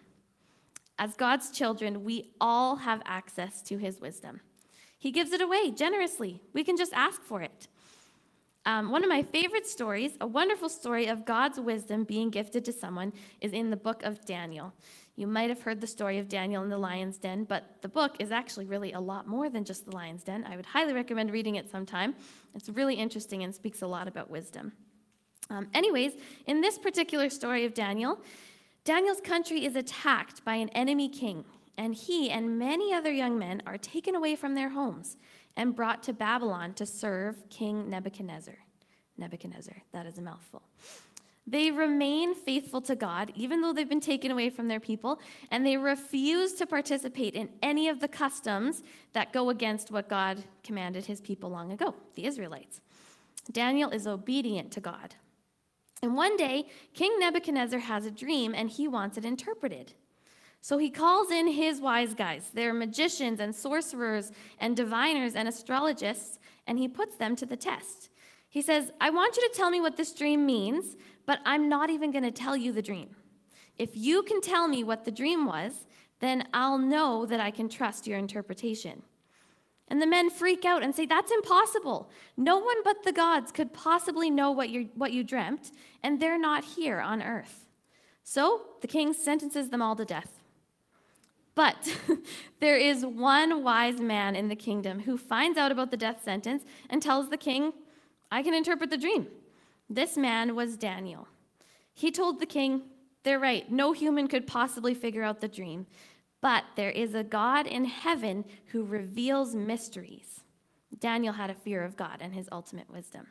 As 0.99 1.15
God's 1.15 1.51
children, 1.51 2.05
we 2.05 2.33
all 2.39 2.77
have 2.77 3.01
access 3.07 3.63
to 3.63 3.79
his 3.79 3.99
wisdom. 3.99 4.43
He 4.99 5.11
gives 5.11 5.33
it 5.33 5.41
away 5.41 5.71
generously. 5.71 6.43
We 6.53 6.65
can 6.65 6.77
just 6.77 6.93
ask 6.93 7.23
for 7.23 7.41
it. 7.41 7.67
Um, 8.67 8.91
one 8.91 9.03
of 9.03 9.09
my 9.09 9.23
favorite 9.23 9.67
stories, 9.67 10.13
a 10.21 10.27
wonderful 10.27 10.69
story 10.69 11.07
of 11.07 11.25
God's 11.25 11.59
wisdom 11.59 12.05
being 12.05 12.31
gifted 12.31 12.65
to 12.67 12.73
someone, 12.73 13.13
is 13.41 13.53
in 13.53 13.71
the 13.71 13.77
book 13.77 14.03
of 14.03 14.25
Daniel. 14.25 14.75
You 15.17 15.27
might 15.27 15.49
have 15.49 15.63
heard 15.63 15.81
the 15.81 15.87
story 15.87 16.19
of 16.19 16.29
Daniel 16.29 16.63
in 16.63 16.69
the 16.69 16.79
lion's 16.79 17.19
den, 17.19 17.45
but 17.45 17.65
the 17.83 17.89
book 17.89 18.17
is 18.19 18.31
actually 18.31 18.67
really 18.67 18.93
a 18.93 19.01
lot 19.01 19.27
more 19.27 19.51
than 19.51 19.65
just 19.65 19.85
the 19.85 19.91
lion's 19.91 20.23
den. 20.23 20.45
I 20.49 20.55
would 20.55 20.67
highly 20.67 20.93
recommend 20.93 21.33
reading 21.33 21.57
it 21.57 21.71
sometime. 21.71 22.15
It's 22.55 22.69
really 22.69 22.95
interesting 22.95 23.43
and 23.43 23.55
speaks 23.55 23.83
a 23.83 23.87
lot 23.87 24.07
about 24.07 24.31
wisdom. 24.31 24.73
Um, 25.51 25.69
anyways, 25.75 26.13
in 26.47 26.61
this 26.61 26.79
particular 26.79 27.31
story 27.31 27.65
of 27.65 27.75
Daniel, 27.75 28.21
Daniel's 28.85 29.21
country 29.21 29.65
is 29.65 29.77
attacked 29.77 30.45
by 30.45 30.55
an 30.55 30.69
enemy 30.71 31.09
king, 31.09 31.45
and 31.77 31.95
he 31.95 32.31
and 32.31 32.59
many 32.59 32.93
other 32.93 33.13
young 33.13 33.39
men 33.39 33.63
are 33.67 33.79
taken 33.79 34.15
away 34.15 34.37
from 34.37 34.55
their 34.55 34.69
homes 34.69 35.17
and 35.59 35.75
brought 35.75 36.05
to 36.05 36.13
Babylon 36.15 36.73
to 36.75 36.87
serve 36.87 37.37
King 37.51 37.91
Nebuchadnezzar. 37.91 38.55
Nebuchadnezzar, 39.19 39.75
that 39.93 40.07
is 40.07 40.17
a 40.17 40.23
mouthful. 40.23 40.63
They 41.49 41.71
remain 41.71 42.35
faithful 42.35 42.81
to 42.83 42.95
God, 42.95 43.33
even 43.35 43.61
though 43.61 43.73
they've 43.73 43.89
been 43.89 44.01
taken 44.01 44.31
away 44.31 44.51
from 44.51 44.69
their 44.69 44.81
people, 44.81 45.19
and 45.51 45.67
they 45.67 45.77
refuse 45.77 46.53
to 46.55 46.67
participate 46.67 47.35
in 47.35 47.49
any 47.63 47.89
of 47.89 48.01
the 48.01 48.07
customs 48.07 48.83
that 49.15 49.33
go 49.33 49.51
against 49.51 49.91
what 49.91 50.09
God 50.09 50.45
commanded 50.63 51.07
his 51.07 51.21
people 51.21 51.51
long 51.51 51.73
ago, 51.73 51.95
the 52.15 52.27
Israelites. 52.27 52.81
Daniel 53.51 53.91
is 53.91 54.07
obedient 54.07 54.71
to 54.73 54.81
God. 54.81 55.17
And 56.03 56.15
one 56.15 56.37
day, 56.37 56.67
King 56.95 57.19
Nebuchadnezzar 57.19 57.81
has 57.81 58.07
a 58.07 58.11
dream 58.11 58.55
and 58.55 58.71
he 58.71 58.87
wants 58.87 59.19
it 59.19 59.25
interpreted. 59.25 59.95
So 60.61 60.79
he 60.79 60.91
calls 60.91 61.31
in 61.31 61.47
his 61.47 61.81
wise 61.81 62.15
guys. 62.15 62.51
They're 62.53 62.75
magicians 62.75 63.41
and 63.41 63.55
sorcerers 63.55 64.33
and 64.59 64.77
diviners 64.77 65.35
and 65.35 65.49
astrologists, 65.49 66.39
and 66.67 66.79
he 66.79 66.89
puts 66.89 67.17
them 67.17 67.37
to 67.37 67.47
the 67.47 67.57
test. 67.57 68.11
He 68.49 68.63
says, 68.63 68.91
I 69.01 69.11
want 69.11 69.37
you 69.37 69.49
to 69.49 69.55
tell 69.57 69.71
me 69.71 69.81
what 69.81 69.97
this 69.97 70.13
dream 70.13 70.47
means, 70.47 70.97
but 71.27 71.41
I'm 71.45 71.69
not 71.69 71.91
even 71.91 72.11
going 72.11 72.25
to 72.25 72.31
tell 72.31 72.57
you 72.57 72.73
the 72.73 72.83
dream. 72.83 73.15
If 73.77 73.91
you 73.95 74.23
can 74.23 74.41
tell 74.41 74.67
me 74.67 74.83
what 74.83 75.05
the 75.05 75.11
dream 75.11 75.47
was, 75.47 75.87
then 76.21 76.49
I'll 76.53 76.79
know 76.79 77.27
that 77.27 77.41
I 77.41 77.51
can 77.51 77.69
trust 77.69 78.07
your 78.07 78.19
interpretation. 78.19 79.03
And 79.89 80.03
the 80.03 80.07
men 80.07 80.29
freak 80.29 80.65
out 80.65 80.83
and 80.83 80.95
say, 80.95 81.07
That's 81.07 81.31
impossible. 81.31 82.11
No 82.37 82.59
one 82.59 82.83
but 82.85 83.05
the 83.05 83.13
gods 83.13 83.53
could 83.53 83.73
possibly 83.73 84.31
know 84.31 84.51
what, 84.51 84.69
you 84.69 84.91
what 84.95 85.13
you 85.13 85.25
dreamt, 85.25 85.73
and 86.03 86.21
they're 86.21 86.39
not 86.39 86.65
here 86.65 87.01
on 87.01 87.23
earth. 87.23 87.67
So 88.25 88.63
the 88.83 88.89
king 88.89 89.13
sentences 89.15 89.71
them 89.71 89.81
all 89.81 89.97
to 89.97 90.05
death. 90.05 90.38
But 91.59 91.93
there 92.61 92.77
is 92.77 93.05
one 93.05 93.65
wise 93.65 94.01
man 94.01 94.37
in 94.37 94.47
the 94.47 94.55
kingdom 94.55 95.01
who 95.01 95.19
finds 95.19 95.59
out 95.59 95.73
about 95.73 95.91
the 95.91 95.97
death 95.97 96.23
sentence 96.23 96.63
and 96.89 97.03
tells 97.03 97.31
the 97.31 97.37
king, 97.37 97.73
I 98.31 98.45
can 98.45 98.55
interpret 98.55 98.91
the 98.91 98.97
dream. 98.97 99.27
This 99.91 100.17
man 100.17 100.55
was 100.55 100.77
Daniel. 100.77 101.27
He 101.93 102.13
told 102.13 102.39
the 102.39 102.47
king, 102.47 102.83
They're 103.25 103.41
right, 103.41 103.69
no 103.73 103.91
human 103.91 104.29
could 104.29 104.47
possibly 104.47 104.95
figure 104.95 105.25
out 105.25 105.41
the 105.41 105.49
dream, 105.49 105.89
but 106.41 106.63
there 106.77 106.93
is 106.93 107.17
a 107.17 107.25
God 107.25 107.67
in 107.67 107.87
heaven 107.87 108.45
who 108.67 108.85
reveals 108.85 109.57
mysteries. 109.57 110.45
Daniel 110.97 111.33
had 111.33 111.51
a 111.51 111.55
fear 111.55 111.83
of 111.83 111.97
God 111.97 112.19
and 112.21 112.35
his 112.35 112.49
ultimate 112.53 112.89
wisdom. 112.89 113.27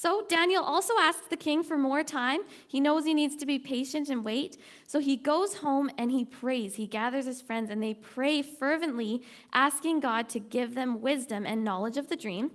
So 0.00 0.24
Daniel 0.30 0.64
also 0.64 0.94
asks 0.98 1.28
the 1.28 1.36
king 1.36 1.62
for 1.62 1.76
more 1.76 2.02
time. 2.02 2.40
He 2.66 2.80
knows 2.80 3.04
he 3.04 3.12
needs 3.12 3.36
to 3.36 3.44
be 3.44 3.58
patient 3.58 4.08
and 4.08 4.24
wait. 4.24 4.56
So 4.86 4.98
he 4.98 5.14
goes 5.14 5.56
home 5.56 5.90
and 5.98 6.10
he 6.10 6.24
prays. 6.24 6.76
He 6.76 6.86
gathers 6.86 7.26
his 7.26 7.42
friends 7.42 7.68
and 7.68 7.82
they 7.82 7.92
pray 7.92 8.40
fervently, 8.40 9.22
asking 9.52 10.00
God 10.00 10.30
to 10.30 10.40
give 10.40 10.74
them 10.74 11.02
wisdom 11.02 11.44
and 11.44 11.62
knowledge 11.64 11.98
of 11.98 12.08
the 12.08 12.16
dream 12.16 12.50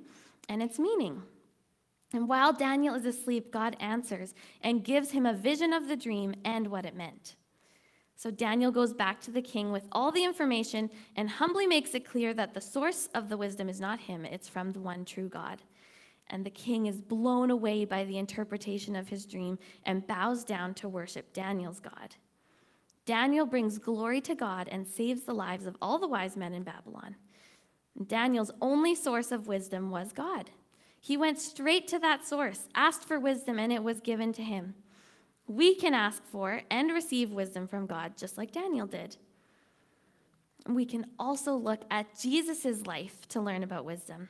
and 0.50 0.64
its 0.64 0.80
meaning. 0.80 1.22
And 2.14 2.28
while 2.28 2.52
Daniel 2.52 2.96
is 2.96 3.06
asleep, 3.06 3.52
God 3.52 3.78
answers 3.80 4.34
and 4.64 4.84
gives 4.84 5.12
him 5.12 5.28
a 5.28 5.34
vision 5.36 5.72
of 5.72 5.88
the 5.88 5.96
dream 5.96 6.34
and 6.44 6.72
what 6.72 6.88
it 6.88 6.96
meant. 6.96 7.36
So 8.16 8.32
Daniel 8.32 8.72
goes 8.72 8.96
back 8.96 9.22
to 9.22 9.30
the 9.30 9.44
king 9.44 9.72
with 9.72 9.86
all 9.92 10.12
the 10.12 10.24
information 10.24 10.90
and 11.16 11.30
humbly 11.30 11.68
makes 11.68 11.94
it 11.94 12.10
clear 12.10 12.34
that 12.34 12.56
the 12.56 12.62
source 12.62 13.08
of 13.14 13.30
the 13.30 13.38
wisdom 13.38 13.70
is 13.70 13.80
not 13.80 14.00
him, 14.00 14.26
it's 14.26 14.50
from 14.50 14.72
the 14.72 14.80
one 14.80 15.06
true 15.06 15.30
God. 15.30 15.62
And 16.28 16.46
the 16.46 16.50
king 16.50 16.88
is 16.88 17.02
blown 17.02 17.52
away 17.52 17.86
by 17.86 18.04
the 18.04 18.18
interpretation 18.18 18.96
of 18.96 19.10
his 19.10 19.26
dream 19.26 19.60
and 19.86 20.08
bows 20.08 20.44
down 20.44 20.74
to 20.76 20.90
worship 20.90 21.34
Daniel's 21.34 21.80
God. 21.80 22.16
Daniel 23.06 23.46
brings 23.46 23.78
glory 23.78 24.20
to 24.22 24.34
God 24.34 24.68
and 24.72 24.88
saves 24.88 25.22
the 25.22 25.34
lives 25.34 25.68
of 25.68 25.78
all 25.82 26.00
the 26.00 26.08
wise 26.08 26.36
men 26.36 26.54
in 26.54 26.64
Babylon. 26.64 27.16
Daniel's 28.08 28.52
only 28.62 28.96
source 28.96 29.32
of 29.32 29.48
wisdom 29.48 29.92
was 29.92 30.12
God. 30.12 30.50
He 31.00 31.16
went 31.16 31.38
straight 31.38 31.88
to 31.90 32.00
that 32.00 32.26
source, 32.26 32.68
asked 32.74 33.06
for 33.06 33.20
wisdom, 33.20 33.60
and 33.60 33.72
it 33.72 33.84
was 33.84 34.02
given 34.02 34.34
to 34.34 34.44
him. 34.44 34.74
We 35.48 35.76
can 35.76 35.94
ask 35.94 36.26
for 36.26 36.64
and 36.72 36.92
receive 36.92 37.32
wisdom 37.32 37.68
from 37.68 37.86
God, 37.86 38.18
just 38.18 38.40
like 38.40 38.52
Daniel 38.52 38.88
did. 38.88 39.18
We 40.68 40.86
can 40.86 41.06
also 41.20 41.54
look 41.54 41.84
at 41.92 42.20
Jesus' 42.20 42.88
life 42.88 43.28
to 43.30 43.40
learn 43.40 43.62
about 43.62 43.86
wisdom. 43.86 44.30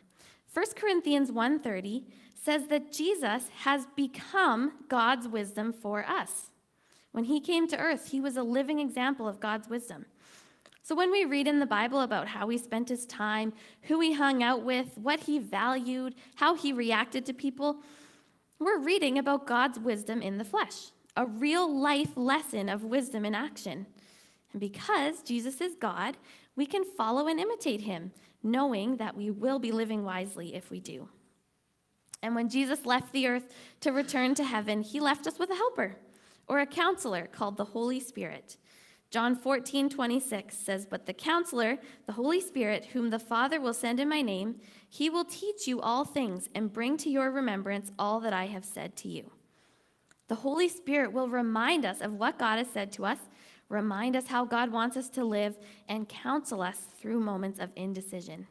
1 0.56 0.66
Corinthians 0.78 1.32
1:30 1.32 2.06
says 2.34 2.68
that 2.68 2.90
Jesus 2.90 3.50
has 3.64 3.88
become 3.88 4.72
God's 4.88 5.28
wisdom 5.28 5.74
for 5.74 6.06
us. 6.08 6.50
When 7.12 7.26
he 7.26 7.42
came 7.42 7.68
to 7.68 7.78
earth, 7.78 8.12
he 8.12 8.22
was 8.22 8.38
a 8.38 8.44
living 8.44 8.80
example 8.80 9.28
of 9.28 9.42
God's 9.42 9.68
wisdom. 9.68 10.06
So 10.82 10.96
when 10.96 11.12
we 11.12 11.26
read 11.26 11.46
in 11.46 11.60
the 11.60 11.66
Bible 11.66 12.00
about 12.00 12.30
how 12.30 12.48
he 12.48 12.58
spent 12.58 12.88
his 12.88 13.06
time, 13.06 13.52
who 13.82 14.00
he 14.00 14.14
hung 14.14 14.42
out 14.44 14.62
with, 14.62 14.98
what 14.98 15.22
he 15.22 15.40
valued, 15.40 16.16
how 16.36 16.56
he 16.56 16.72
reacted 16.72 17.26
to 17.26 17.34
people, 17.34 17.82
we're 18.58 18.80
reading 18.80 19.18
about 19.18 19.48
God's 19.48 19.78
wisdom 19.78 20.22
in 20.22 20.38
the 20.38 20.46
flesh, 20.46 20.92
a 21.18 21.26
real 21.26 21.68
life 21.70 22.16
lesson 22.16 22.70
of 22.70 22.86
wisdom 22.86 23.26
in 23.26 23.36
action. 23.36 23.88
And 24.54 24.62
because 24.62 25.22
Jesus 25.22 25.60
is 25.60 25.76
God, 25.76 26.16
we 26.56 26.66
can 26.66 26.84
follow 26.84 27.28
and 27.28 27.40
imitate 27.40 27.82
him, 27.82 28.12
knowing 28.44 28.98
that 28.98 29.18
we 29.18 29.32
will 29.32 29.60
be 29.60 29.72
living 29.72 30.04
wisely 30.04 30.56
if 30.56 30.70
we 30.70 30.80
do. 30.80 31.10
And 32.22 32.34
when 32.34 32.50
Jesus 32.50 32.86
left 32.86 33.12
the 33.12 33.28
earth 33.28 33.54
to 33.82 33.92
return 33.92 34.36
to 34.36 34.44
heaven, 34.44 34.82
he 34.82 35.00
left 35.00 35.28
us 35.28 35.38
with 35.38 35.50
a 35.50 35.56
helper 35.56 35.98
or 36.48 36.60
a 36.60 36.66
counselor 36.66 37.28
called 37.28 37.58
the 37.58 37.66
Holy 37.66 38.00
Spirit. 38.00 38.58
John 39.12 39.36
14, 39.36 39.90
26 39.90 40.58
says, 40.58 40.86
But 40.86 41.06
the 41.06 41.14
counselor, 41.14 41.78
the 42.06 42.14
Holy 42.14 42.42
Spirit, 42.42 42.86
whom 42.94 43.10
the 43.10 43.20
Father 43.20 43.62
will 43.62 43.74
send 43.74 44.00
in 44.00 44.10
my 44.10 44.22
name, 44.22 44.56
he 44.90 45.10
will 45.10 45.26
teach 45.26 45.68
you 45.68 45.80
all 45.80 46.04
things 46.04 46.50
and 46.56 46.74
bring 46.74 46.98
to 46.98 47.10
your 47.10 47.32
remembrance 47.32 47.92
all 47.98 48.20
that 48.22 48.34
I 48.34 48.48
have 48.48 48.66
said 48.66 48.96
to 48.98 49.08
you. 49.08 49.32
The 50.28 50.36
Holy 50.36 50.68
Spirit 50.68 51.14
will 51.14 51.30
remind 51.30 51.86
us 51.86 52.02
of 52.02 52.14
what 52.14 52.40
God 52.40 52.58
has 52.58 52.68
said 52.70 52.92
to 52.94 53.06
us, 53.06 53.20
remind 53.70 54.16
us 54.16 54.28
how 54.28 54.46
God 54.46 54.72
wants 54.72 54.98
us 54.98 55.10
to 55.10 55.26
live, 55.26 55.58
and 55.88 56.10
counsel 56.10 56.62
us 56.62 56.80
through 57.00 57.20
moments 57.20 57.60
of 57.60 57.70
indecision. 57.76 58.48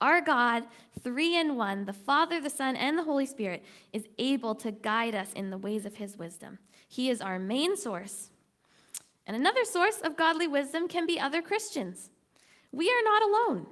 Our 0.00 0.20
God, 0.20 0.64
three 1.02 1.36
in 1.36 1.56
one, 1.56 1.84
the 1.84 1.92
Father, 1.92 2.40
the 2.40 2.50
Son, 2.50 2.76
and 2.76 2.98
the 2.98 3.04
Holy 3.04 3.26
Spirit, 3.26 3.64
is 3.92 4.08
able 4.18 4.54
to 4.56 4.72
guide 4.72 5.14
us 5.14 5.32
in 5.32 5.50
the 5.50 5.58
ways 5.58 5.86
of 5.86 5.96
his 5.96 6.16
wisdom. 6.16 6.58
He 6.88 7.08
is 7.08 7.20
our 7.20 7.38
main 7.38 7.76
source 7.76 8.30
and 9.26 9.36
another 9.36 9.64
source 9.64 10.00
of 10.02 10.16
godly 10.16 10.48
wisdom 10.48 10.88
can 10.88 11.06
be 11.06 11.20
other 11.20 11.42
Christians. 11.42 12.10
We 12.72 12.88
are 12.88 13.02
not 13.04 13.22
alone. 13.22 13.66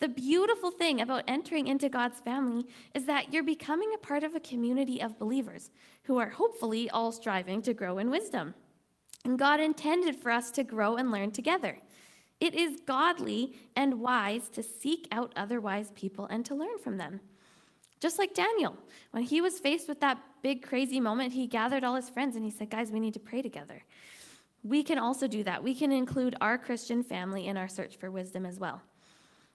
The 0.00 0.08
beautiful 0.08 0.70
thing 0.70 1.00
about 1.00 1.24
entering 1.26 1.66
into 1.66 1.88
God's 1.88 2.20
family 2.20 2.66
is 2.94 3.04
that 3.06 3.32
you're 3.32 3.42
becoming 3.42 3.92
a 3.94 3.98
part 3.98 4.22
of 4.22 4.34
a 4.34 4.40
community 4.40 5.00
of 5.00 5.18
believers 5.18 5.70
who 6.04 6.18
are 6.18 6.30
hopefully 6.30 6.88
all 6.90 7.12
striving 7.12 7.62
to 7.62 7.74
grow 7.74 7.98
in 7.98 8.10
wisdom. 8.10 8.54
And 9.24 9.38
God 9.38 9.60
intended 9.60 10.16
for 10.16 10.30
us 10.30 10.50
to 10.52 10.64
grow 10.64 10.96
and 10.96 11.10
learn 11.10 11.30
together. 11.30 11.78
It 12.40 12.54
is 12.54 12.80
godly 12.86 13.54
and 13.74 14.00
wise 14.00 14.48
to 14.50 14.62
seek 14.62 15.08
out 15.10 15.32
other 15.36 15.60
wise 15.60 15.90
people 15.94 16.26
and 16.26 16.44
to 16.46 16.54
learn 16.54 16.78
from 16.78 16.96
them. 16.96 17.20
Just 18.00 18.18
like 18.18 18.32
Daniel, 18.32 18.76
when 19.10 19.24
he 19.24 19.40
was 19.40 19.58
faced 19.58 19.88
with 19.88 20.00
that 20.00 20.18
big 20.40 20.62
crazy 20.62 21.00
moment, 21.00 21.32
he 21.32 21.48
gathered 21.48 21.82
all 21.82 21.96
his 21.96 22.08
friends 22.08 22.36
and 22.36 22.44
he 22.44 22.50
said, 22.50 22.70
Guys, 22.70 22.92
we 22.92 23.00
need 23.00 23.14
to 23.14 23.20
pray 23.20 23.42
together 23.42 23.82
we 24.62 24.82
can 24.82 24.98
also 24.98 25.26
do 25.26 25.42
that. 25.44 25.62
We 25.62 25.74
can 25.74 25.92
include 25.92 26.36
our 26.40 26.58
Christian 26.58 27.02
family 27.02 27.46
in 27.46 27.56
our 27.56 27.68
search 27.68 27.96
for 27.96 28.10
wisdom 28.10 28.44
as 28.44 28.58
well. 28.58 28.82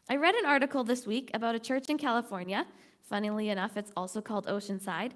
I 0.09 0.15
read 0.15 0.35
an 0.35 0.45
article 0.45 0.83
this 0.83 1.05
week 1.05 1.31
about 1.33 1.55
a 1.55 1.59
church 1.59 1.89
in 1.89 1.97
California. 1.97 2.65
Funnily 3.01 3.49
enough, 3.49 3.77
it's 3.77 3.91
also 3.95 4.21
called 4.21 4.47
Oceanside. 4.47 5.11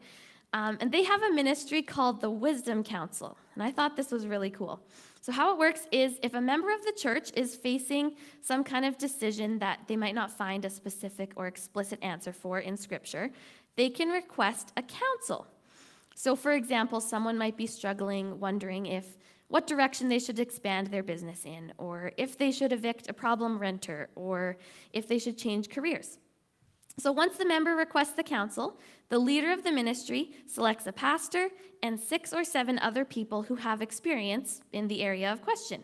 Um, 0.53 0.77
and 0.79 0.91
they 0.91 1.03
have 1.03 1.21
a 1.23 1.31
ministry 1.31 1.81
called 1.81 2.21
the 2.21 2.29
Wisdom 2.29 2.83
Council. 2.83 3.37
And 3.53 3.63
I 3.63 3.71
thought 3.71 3.97
this 3.97 4.11
was 4.11 4.25
really 4.25 4.49
cool. 4.49 4.81
So, 5.19 5.31
how 5.31 5.51
it 5.51 5.59
works 5.59 5.87
is 5.91 6.19
if 6.23 6.33
a 6.33 6.41
member 6.41 6.73
of 6.73 6.83
the 6.85 6.93
church 6.93 7.31
is 7.35 7.55
facing 7.55 8.15
some 8.41 8.63
kind 8.63 8.85
of 8.85 8.97
decision 8.97 9.59
that 9.59 9.79
they 9.87 9.97
might 9.97 10.15
not 10.15 10.31
find 10.31 10.63
a 10.63 10.69
specific 10.69 11.33
or 11.35 11.47
explicit 11.47 11.99
answer 12.01 12.31
for 12.31 12.59
in 12.59 12.77
Scripture, 12.77 13.29
they 13.75 13.89
can 13.89 14.09
request 14.09 14.71
a 14.77 14.83
council. 14.83 15.47
So, 16.15 16.35
for 16.35 16.53
example, 16.53 17.01
someone 17.01 17.37
might 17.37 17.57
be 17.57 17.67
struggling, 17.67 18.39
wondering 18.39 18.85
if 18.85 19.17
what 19.49 19.67
direction 19.67 20.09
they 20.09 20.19
should 20.19 20.39
expand 20.39 20.87
their 20.87 21.03
business 21.03 21.45
in, 21.45 21.73
or 21.77 22.11
if 22.17 22.37
they 22.37 22.51
should 22.51 22.71
evict 22.71 23.09
a 23.09 23.13
problem 23.13 23.59
renter, 23.59 24.09
or 24.15 24.57
if 24.93 25.07
they 25.07 25.19
should 25.19 25.37
change 25.37 25.69
careers. 25.69 26.19
So 26.99 27.11
once 27.11 27.37
the 27.37 27.45
member 27.45 27.75
requests 27.75 28.13
the 28.13 28.23
council, 28.23 28.79
the 29.09 29.19
leader 29.19 29.51
of 29.51 29.63
the 29.63 29.71
ministry 29.71 30.31
selects 30.47 30.87
a 30.87 30.91
pastor 30.91 31.49
and 31.83 31.99
six 31.99 32.33
or 32.33 32.43
seven 32.43 32.79
other 32.79 33.05
people 33.05 33.43
who 33.43 33.55
have 33.55 33.83
experience 33.83 34.61
in 34.73 34.87
the 34.87 35.03
area 35.03 35.31
of 35.31 35.43
question. 35.43 35.83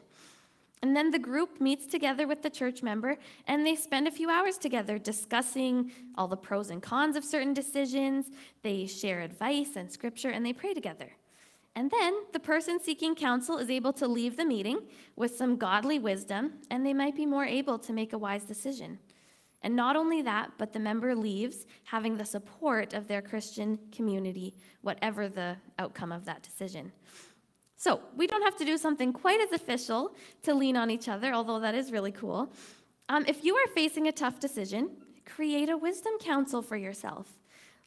And 0.82 0.96
then 0.96 1.12
the 1.12 1.20
group 1.20 1.62
meets 1.62 1.86
together 1.86 2.27
with 2.27 2.41
the 2.41 2.50
church 2.50 2.84
member 2.84 3.17
and 3.48 3.65
they 3.65 3.75
spend 3.75 4.08
a 4.08 4.12
few 4.12 4.29
hours 4.29 4.58
together 4.58 4.98
discussing 4.98 5.91
all 6.15 6.27
the 6.27 6.36
pros 6.36 6.72
and 6.72 6.82
cons 6.82 7.15
of 7.15 7.24
certain 7.24 7.53
decisions. 7.53 8.32
They 8.63 8.88
share 8.88 9.22
advice 9.22 9.77
and 9.77 9.89
scripture 9.89 10.32
and 10.32 10.46
they 10.46 10.51
pray 10.51 10.74
together. 10.74 11.12
And 11.75 11.89
then 11.89 12.13
the 12.34 12.39
person 12.39 12.79
seeking 12.79 13.15
counsel 13.15 13.60
is 13.60 13.70
able 13.70 13.93
to 13.93 14.08
leave 14.08 14.36
the 14.36 14.46
meeting 14.46 14.79
with 15.15 15.38
some 15.38 15.58
godly 15.58 16.00
wisdom 16.00 16.53
and 16.70 16.86
they 16.86 16.93
might 16.93 17.15
be 17.15 17.25
more 17.25 17.46
able 17.46 17.79
to 17.79 17.93
make 17.93 18.13
a 18.13 18.17
wise 18.17 18.43
decision. 18.43 18.98
And 19.63 19.75
not 19.75 19.96
only 19.96 20.22
that, 20.22 20.51
but 20.58 20.74
the 20.74 20.79
member 20.79 21.15
leaves 21.15 21.65
having 21.86 22.17
the 22.17 22.25
support 22.25 22.93
of 22.93 23.08
their 23.08 23.22
Christian 23.22 23.79
community, 23.91 24.53
whatever 24.82 25.29
the 25.29 25.55
outcome 25.79 26.12
of 26.12 26.25
that 26.25 26.43
decision. 26.43 26.91
So 27.77 28.01
we 28.15 28.27
don't 28.27 28.43
have 28.43 28.58
to 28.58 28.65
do 28.65 28.77
something 28.77 29.12
quite 29.12 29.41
as 29.41 29.51
official 29.51 30.15
to 30.43 30.53
lean 30.53 30.77
on 30.77 30.89
each 30.89 31.10
other, 31.10 31.34
although 31.34 31.60
that 31.60 31.75
is 31.75 31.91
really 31.91 32.12
cool. 32.12 32.51
Um, 33.10 33.25
if 33.27 33.43
you 33.43 33.55
are 33.55 33.67
facing 33.74 34.08
a 34.08 34.12
tough 34.12 34.39
decision, 34.39 34.91
create 35.25 35.70
a 35.70 35.77
wisdom 35.77 36.13
council 36.20 36.62
for 36.62 36.77
yourself. 36.77 37.27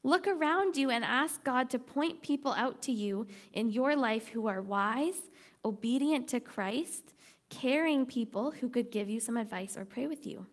Look 0.02 0.26
around 0.26 0.76
you 0.76 0.90
and 0.90 1.04
ask 1.04 1.42
God 1.44 1.68
to 1.70 1.78
point 1.78 2.22
people 2.22 2.52
out 2.52 2.80
to 2.82 2.92
you 2.92 3.26
in 3.52 3.70
your 3.70 3.96
life 3.96 4.28
who 4.28 4.46
are 4.46 4.62
wise, 4.62 5.30
obedient 5.64 6.28
to 6.28 6.40
Christ, 6.40 7.12
caring 7.50 8.06
people 8.06 8.50
who 8.52 8.68
could 8.68 8.90
give 8.90 9.10
you 9.10 9.18
some 9.18 9.36
advice 9.36 9.76
or 9.76 9.84
pray 9.84 10.06
with 10.06 10.26
you. 10.26 10.46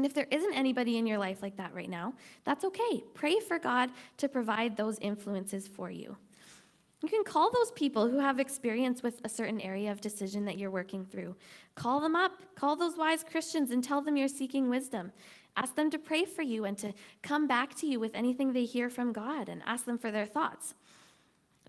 And 0.00 0.06
if 0.06 0.14
there 0.14 0.28
isn't 0.30 0.54
anybody 0.54 0.96
in 0.96 1.06
your 1.06 1.18
life 1.18 1.42
like 1.42 1.58
that 1.58 1.74
right 1.74 1.90
now, 1.90 2.14
that's 2.44 2.64
okay. 2.64 3.04
Pray 3.12 3.38
for 3.38 3.58
God 3.58 3.90
to 4.16 4.30
provide 4.30 4.74
those 4.74 4.98
influences 5.00 5.68
for 5.68 5.90
you. 5.90 6.16
You 7.02 7.08
can 7.10 7.22
call 7.22 7.50
those 7.50 7.70
people 7.72 8.08
who 8.08 8.18
have 8.18 8.40
experience 8.40 9.02
with 9.02 9.20
a 9.24 9.28
certain 9.28 9.60
area 9.60 9.92
of 9.92 10.00
decision 10.00 10.46
that 10.46 10.56
you're 10.56 10.70
working 10.70 11.04
through. 11.04 11.36
Call 11.74 12.00
them 12.00 12.16
up, 12.16 12.32
call 12.54 12.76
those 12.76 12.96
wise 12.96 13.22
Christians, 13.22 13.72
and 13.72 13.84
tell 13.84 14.00
them 14.00 14.16
you're 14.16 14.26
seeking 14.26 14.70
wisdom. 14.70 15.12
Ask 15.54 15.74
them 15.74 15.90
to 15.90 15.98
pray 15.98 16.24
for 16.24 16.40
you 16.40 16.64
and 16.64 16.78
to 16.78 16.94
come 17.22 17.46
back 17.46 17.74
to 17.74 17.86
you 17.86 18.00
with 18.00 18.14
anything 18.14 18.54
they 18.54 18.64
hear 18.64 18.88
from 18.88 19.12
God 19.12 19.50
and 19.50 19.60
ask 19.66 19.84
them 19.84 19.98
for 19.98 20.10
their 20.10 20.24
thoughts. 20.24 20.72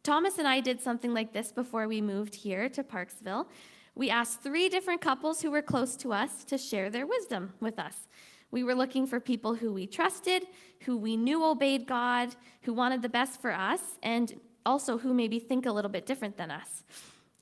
Thomas 0.03 0.37
and 0.37 0.47
I 0.47 0.61
did 0.61 0.79
something 0.79 1.13
like 1.13 1.33
this 1.33 1.51
before 1.51 1.89
we 1.89 1.99
moved 1.99 2.35
here 2.35 2.69
to 2.69 2.81
Parksville. 2.81 3.47
We 3.93 4.09
asked 4.09 4.41
three 4.41 4.69
different 4.69 5.01
couples 5.01 5.41
who 5.41 5.51
were 5.51 5.61
close 5.61 5.97
to 5.97 6.13
us 6.13 6.45
to 6.45 6.57
share 6.57 6.89
their 6.89 7.05
wisdom 7.05 7.53
with 7.59 7.77
us. 7.77 8.07
We 8.51 8.63
were 8.63 8.75
looking 8.75 9.07
for 9.07 9.19
people 9.19 9.55
who 9.55 9.73
we 9.73 9.87
trusted, 9.87 10.45
who 10.81 10.97
we 10.97 11.15
knew 11.17 11.43
obeyed 11.43 11.87
God, 11.87 12.35
who 12.63 12.73
wanted 12.73 13.01
the 13.01 13.09
best 13.09 13.41
for 13.41 13.51
us, 13.51 13.81
and 14.03 14.39
also 14.65 14.97
who 14.97 15.13
maybe 15.13 15.39
think 15.39 15.65
a 15.65 15.71
little 15.71 15.89
bit 15.89 16.05
different 16.05 16.37
than 16.37 16.51
us. 16.51 16.83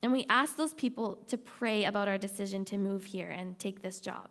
And 0.02 0.12
we 0.12 0.24
asked 0.30 0.56
those 0.56 0.72
people 0.74 1.18
to 1.28 1.36
pray 1.36 1.84
about 1.84 2.08
our 2.08 2.16
decision 2.16 2.64
to 2.66 2.78
move 2.78 3.04
here 3.04 3.28
and 3.30 3.58
take 3.58 3.82
this 3.82 4.00
job. 4.00 4.30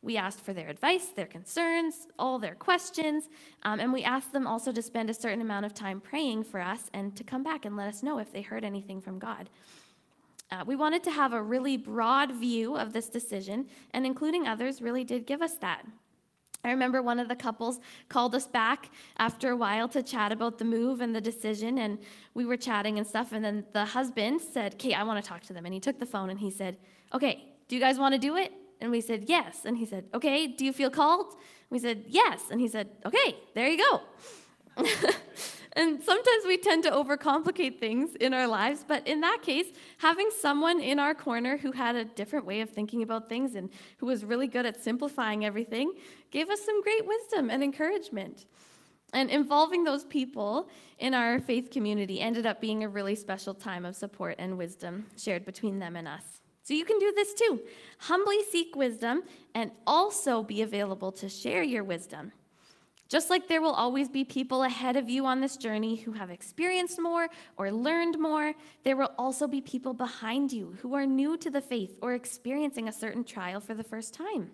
We 0.00 0.16
asked 0.16 0.44
for 0.44 0.52
their 0.52 0.68
advice, 0.68 1.06
their 1.06 1.26
concerns, 1.26 2.06
all 2.20 2.38
their 2.38 2.54
questions, 2.54 3.24
um, 3.64 3.80
and 3.80 3.92
we 3.92 4.04
asked 4.04 4.32
them 4.32 4.46
also 4.46 4.70
to 4.70 4.80
spend 4.80 5.10
a 5.10 5.14
certain 5.14 5.40
amount 5.40 5.66
of 5.66 5.74
time 5.74 6.00
praying 6.00 6.44
for 6.44 6.60
us 6.60 6.88
and 6.92 7.16
to 7.16 7.24
come 7.24 7.42
back 7.42 7.64
and 7.64 7.76
let 7.76 7.88
us 7.88 8.02
know 8.04 8.18
if 8.18 8.32
they 8.32 8.42
heard 8.42 8.64
anything 8.64 9.00
from 9.00 9.18
God. 9.18 9.50
Uh, 10.52 10.62
we 10.64 10.76
wanted 10.76 11.02
to 11.02 11.10
have 11.10 11.32
a 11.32 11.42
really 11.42 11.76
broad 11.76 12.32
view 12.32 12.76
of 12.76 12.92
this 12.92 13.08
decision, 13.08 13.66
and 13.92 14.06
including 14.06 14.46
others 14.46 14.80
really 14.80 15.02
did 15.02 15.26
give 15.26 15.42
us 15.42 15.54
that. 15.56 15.84
I 16.64 16.70
remember 16.70 17.02
one 17.02 17.18
of 17.20 17.28
the 17.28 17.36
couples 17.36 17.78
called 18.08 18.34
us 18.34 18.46
back 18.46 18.90
after 19.18 19.50
a 19.50 19.56
while 19.56 19.88
to 19.88 20.02
chat 20.02 20.32
about 20.32 20.58
the 20.58 20.64
move 20.64 21.00
and 21.00 21.14
the 21.14 21.20
decision, 21.20 21.78
and 21.78 21.98
we 22.34 22.44
were 22.44 22.56
chatting 22.56 22.98
and 22.98 23.06
stuff. 23.06 23.32
And 23.32 23.44
then 23.44 23.64
the 23.72 23.84
husband 23.84 24.40
said, 24.40 24.74
Okay, 24.74 24.94
I 24.94 25.04
want 25.04 25.22
to 25.22 25.28
talk 25.28 25.42
to 25.42 25.52
them. 25.52 25.64
And 25.64 25.72
he 25.72 25.80
took 25.80 25.98
the 25.98 26.06
phone 26.06 26.30
and 26.30 26.38
he 26.38 26.50
said, 26.50 26.76
Okay, 27.14 27.44
do 27.68 27.76
you 27.76 27.80
guys 27.80 27.98
want 27.98 28.14
to 28.14 28.18
do 28.18 28.36
it? 28.36 28.52
And 28.80 28.90
we 28.90 29.00
said, 29.00 29.24
Yes. 29.28 29.64
And 29.64 29.76
he 29.76 29.86
said, 29.86 30.06
Okay, 30.14 30.46
do 30.46 30.64
you 30.64 30.72
feel 30.72 30.90
called? 30.90 31.36
We 31.70 31.78
said, 31.78 32.04
Yes. 32.08 32.44
And 32.50 32.60
he 32.60 32.68
said, 32.68 32.88
Okay, 33.06 33.36
there 33.54 33.68
you 33.68 33.78
go. 33.78 34.02
And 35.78 36.02
sometimes 36.02 36.44
we 36.44 36.56
tend 36.56 36.82
to 36.82 36.90
overcomplicate 36.90 37.78
things 37.78 38.16
in 38.16 38.34
our 38.34 38.48
lives, 38.48 38.84
but 38.86 39.06
in 39.06 39.20
that 39.20 39.42
case, 39.42 39.66
having 39.98 40.28
someone 40.36 40.80
in 40.80 40.98
our 40.98 41.14
corner 41.14 41.56
who 41.56 41.70
had 41.70 41.94
a 41.94 42.04
different 42.04 42.44
way 42.44 42.62
of 42.62 42.68
thinking 42.68 43.04
about 43.04 43.28
things 43.28 43.54
and 43.54 43.70
who 43.98 44.06
was 44.06 44.24
really 44.24 44.48
good 44.48 44.66
at 44.66 44.82
simplifying 44.82 45.44
everything 45.44 45.92
gave 46.32 46.50
us 46.50 46.64
some 46.64 46.82
great 46.82 47.06
wisdom 47.06 47.48
and 47.48 47.62
encouragement. 47.62 48.46
And 49.12 49.30
involving 49.30 49.84
those 49.84 50.04
people 50.04 50.68
in 50.98 51.14
our 51.14 51.38
faith 51.38 51.70
community 51.70 52.20
ended 52.20 52.44
up 52.44 52.60
being 52.60 52.82
a 52.82 52.88
really 52.88 53.14
special 53.14 53.54
time 53.54 53.84
of 53.84 53.94
support 53.94 54.34
and 54.40 54.58
wisdom 54.58 55.06
shared 55.16 55.44
between 55.44 55.78
them 55.78 55.94
and 55.94 56.08
us. 56.08 56.40
So 56.64 56.74
you 56.74 56.84
can 56.84 56.98
do 56.98 57.12
this 57.14 57.34
too. 57.34 57.60
Humbly 58.00 58.42
seek 58.50 58.74
wisdom 58.74 59.22
and 59.54 59.70
also 59.86 60.42
be 60.42 60.60
available 60.62 61.12
to 61.12 61.28
share 61.28 61.62
your 61.62 61.84
wisdom. 61.84 62.32
Just 63.08 63.30
like 63.30 63.48
there 63.48 63.62
will 63.62 63.72
always 63.72 64.08
be 64.08 64.22
people 64.22 64.64
ahead 64.64 64.96
of 64.96 65.08
you 65.08 65.24
on 65.24 65.40
this 65.40 65.56
journey 65.56 65.96
who 65.96 66.12
have 66.12 66.30
experienced 66.30 67.00
more 67.00 67.28
or 67.56 67.72
learned 67.72 68.18
more, 68.18 68.52
there 68.84 68.96
will 68.96 69.12
also 69.16 69.46
be 69.46 69.62
people 69.62 69.94
behind 69.94 70.52
you 70.52 70.76
who 70.82 70.94
are 70.94 71.06
new 71.06 71.38
to 71.38 71.50
the 71.50 71.62
faith 71.62 71.96
or 72.02 72.12
experiencing 72.12 72.86
a 72.86 72.92
certain 72.92 73.24
trial 73.24 73.60
for 73.60 73.72
the 73.72 73.82
first 73.82 74.12
time. 74.12 74.50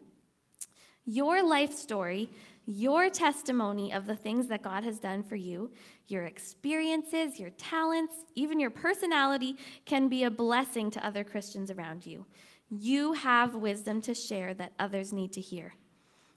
Your 1.04 1.42
life 1.42 1.74
story, 1.74 2.30
your 2.64 3.10
testimony 3.10 3.92
of 3.92 4.06
the 4.06 4.16
things 4.16 4.46
that 4.46 4.62
God 4.62 4.84
has 4.84 5.00
done 5.00 5.24
for 5.24 5.36
you, 5.36 5.72
your 6.06 6.24
experiences, 6.24 7.40
your 7.40 7.50
talents, 7.50 8.14
even 8.36 8.60
your 8.60 8.70
personality 8.70 9.56
can 9.84 10.08
be 10.08 10.24
a 10.24 10.30
blessing 10.30 10.92
to 10.92 11.04
other 11.04 11.24
Christians 11.24 11.72
around 11.72 12.06
you. 12.06 12.24
You 12.70 13.14
have 13.14 13.56
wisdom 13.56 14.00
to 14.02 14.14
share 14.14 14.54
that 14.54 14.72
others 14.78 15.12
need 15.12 15.32
to 15.32 15.40
hear. 15.40 15.74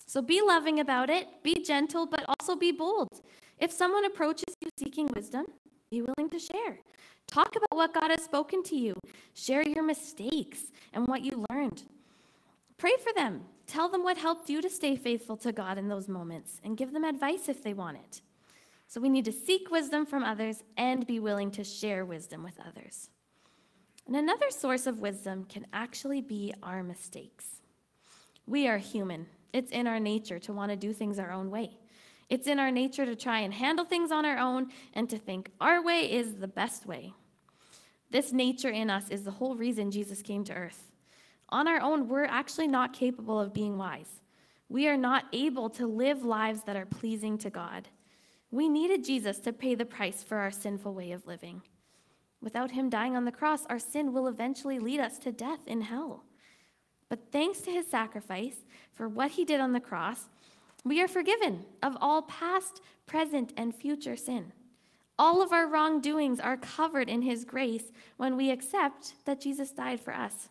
So 0.08 0.22
be 0.22 0.42
loving 0.42 0.80
about 0.80 1.10
it, 1.10 1.28
be 1.44 1.62
gentle, 1.64 2.06
but 2.06 2.26
also 2.28 2.56
be 2.56 2.72
bold. 2.72 3.22
If 3.60 3.72
someone 3.72 4.06
approaches 4.06 4.56
you 4.62 4.70
seeking 4.80 5.10
wisdom, 5.14 5.46
be 5.92 6.02
willing 6.02 6.30
to 6.30 6.40
share. 6.40 6.80
Talk 7.28 7.56
about 7.58 7.76
what 7.76 7.94
God 7.94 8.10
has 8.12 8.24
spoken 8.24 8.64
to 8.64 8.76
you. 8.76 8.96
Share 9.34 9.68
your 9.68 9.84
mistakes 9.84 10.72
and 10.94 11.06
what 11.08 11.24
you 11.24 11.44
learned. 11.50 11.84
Pray 12.78 12.94
for 13.04 13.12
them. 13.14 13.42
Tell 13.66 13.90
them 13.90 14.04
what 14.04 14.18
helped 14.18 14.50
you 14.50 14.62
to 14.62 14.70
stay 14.70 14.96
faithful 14.96 15.36
to 15.38 15.52
God 15.52 15.78
in 15.78 15.90
those 15.90 16.08
moments 16.08 16.62
and 16.64 16.78
give 16.78 16.94
them 16.94 17.04
advice 17.04 17.50
if 17.50 17.62
they 17.62 17.74
want 17.74 17.98
it. 17.98 18.22
So 18.88 19.02
we 19.02 19.10
need 19.10 19.26
to 19.26 19.34
seek 19.34 19.70
wisdom 19.70 20.06
from 20.06 20.24
others 20.24 20.64
and 20.78 21.06
be 21.06 21.20
willing 21.20 21.52
to 21.52 21.66
share 21.66 22.06
wisdom 22.06 22.44
with 22.44 22.58
others. 22.66 23.10
And 24.06 24.16
another 24.16 24.50
source 24.52 24.88
of 24.88 25.00
wisdom 25.00 25.44
can 25.44 25.68
actually 25.74 26.22
be 26.22 26.54
our 26.64 26.82
mistakes. 26.82 27.60
We 28.46 28.70
are 28.70 28.78
human. 28.78 29.26
It's 29.54 29.72
in 29.72 29.88
our 29.88 30.00
nature 30.00 30.40
to 30.40 30.54
want 30.54 30.72
to 30.72 30.78
do 30.78 30.94
things 30.94 31.20
our 31.20 31.32
own 31.32 31.50
way. 31.50 31.78
It's 32.30 32.48
in 32.48 32.60
our 32.60 32.72
nature 32.72 33.06
to 33.06 33.16
try 33.16 33.40
and 33.40 33.54
handle 33.54 33.86
things 33.86 34.12
on 34.12 34.26
our 34.26 34.38
own 34.38 34.68
and 34.94 35.10
to 35.10 35.18
think 35.18 35.52
our 35.62 35.82
way 35.82 36.12
is 36.12 36.36
the 36.36 36.48
best 36.48 36.86
way. 36.86 37.14
This 38.10 38.32
nature 38.32 38.70
in 38.70 38.90
us 38.90 39.10
is 39.10 39.24
the 39.24 39.32
whole 39.32 39.56
reason 39.56 39.92
Jesus 39.92 40.22
came 40.22 40.44
to 40.46 40.54
earth. 40.54 40.92
On 41.50 41.68
our 41.68 41.80
own, 41.80 42.08
we're 42.08 42.26
actually 42.26 42.68
not 42.68 42.94
capable 42.94 43.40
of 43.40 43.54
being 43.54 43.78
wise. 43.78 44.22
We 44.70 44.88
are 44.88 44.98
not 44.98 45.26
able 45.32 45.70
to 45.72 45.88
live 45.88 46.26
lives 46.26 46.64
that 46.64 46.76
are 46.76 46.86
pleasing 46.86 47.38
to 47.40 47.50
God. 47.50 47.88
We 48.52 48.68
needed 48.68 49.04
Jesus 49.04 49.40
to 49.40 49.54
pay 49.54 49.76
the 49.76 49.86
price 49.86 50.24
for 50.24 50.38
our 50.38 50.52
sinful 50.52 50.94
way 50.94 51.12
of 51.12 51.26
living. 51.26 51.62
Without 52.42 52.72
him 52.72 52.90
dying 52.90 53.16
on 53.16 53.26
the 53.26 53.32
cross, 53.32 53.66
our 53.68 53.80
sin 53.80 54.14
will 54.14 54.28
eventually 54.28 54.80
lead 54.80 55.00
us 55.00 55.18
to 55.20 55.32
death 55.32 55.68
in 55.68 55.82
hell. 55.82 56.24
But 57.10 57.32
thanks 57.32 57.62
to 57.62 57.72
his 57.72 57.88
sacrifice 57.88 58.66
for 58.94 59.08
what 59.08 59.32
he 59.32 59.46
did 59.46 59.60
on 59.60 59.74
the 59.74 59.80
cross, 59.80 60.30
we 60.84 61.02
are 61.02 61.08
forgiven 61.08 61.66
of 61.82 61.98
all 62.02 62.22
past, 62.24 62.82
present, 63.06 63.54
and 63.58 63.76
future 63.76 64.16
sin. 64.16 64.52
All 65.20 65.42
of 65.42 65.52
our 65.52 65.68
wrongdoings 65.68 66.40
are 66.40 66.58
covered 66.58 67.10
in 67.10 67.24
his 67.24 67.44
grace 67.44 67.92
when 68.18 68.38
we 68.38 68.52
accept 68.52 69.16
that 69.26 69.42
Jesus 69.42 69.72
died 69.72 70.00
for 70.00 70.14
us. 70.14 70.50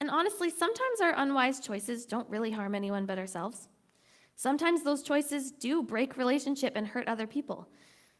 And 0.00 0.08
honestly, 0.08 0.48
sometimes 0.48 1.00
our 1.02 1.14
unwise 1.16 1.60
choices 1.60 2.06
don't 2.06 2.30
really 2.30 2.52
harm 2.52 2.74
anyone 2.74 3.06
but 3.06 3.18
ourselves. 3.18 3.68
Sometimes 4.36 4.82
those 4.82 5.02
choices 5.02 5.50
do 5.50 5.82
break 5.82 6.16
relationship 6.16 6.72
and 6.76 6.86
hurt 6.86 7.08
other 7.08 7.26
people. 7.26 7.68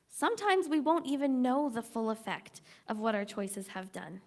Sometimes 0.08 0.68
we 0.68 0.80
won't 0.80 1.06
even 1.06 1.40
know 1.40 1.70
the 1.70 1.82
full 1.82 2.10
effect 2.10 2.60
of 2.88 2.98
what 2.98 3.14
our 3.14 3.24
choices 3.24 3.68
have 3.68 3.92
done. 3.92 4.20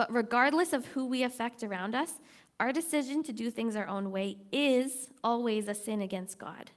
But 0.00 0.14
regardless 0.14 0.72
of 0.72 0.86
who 0.86 1.04
we 1.04 1.24
affect 1.24 1.62
around 1.62 1.94
us, 1.94 2.14
our 2.58 2.72
decision 2.72 3.22
to 3.22 3.34
do 3.34 3.50
things 3.50 3.76
our 3.76 3.86
own 3.86 4.10
way 4.10 4.38
is 4.50 5.10
always 5.22 5.68
a 5.68 5.74
sin 5.74 6.00
against 6.00 6.38
God. 6.38 6.70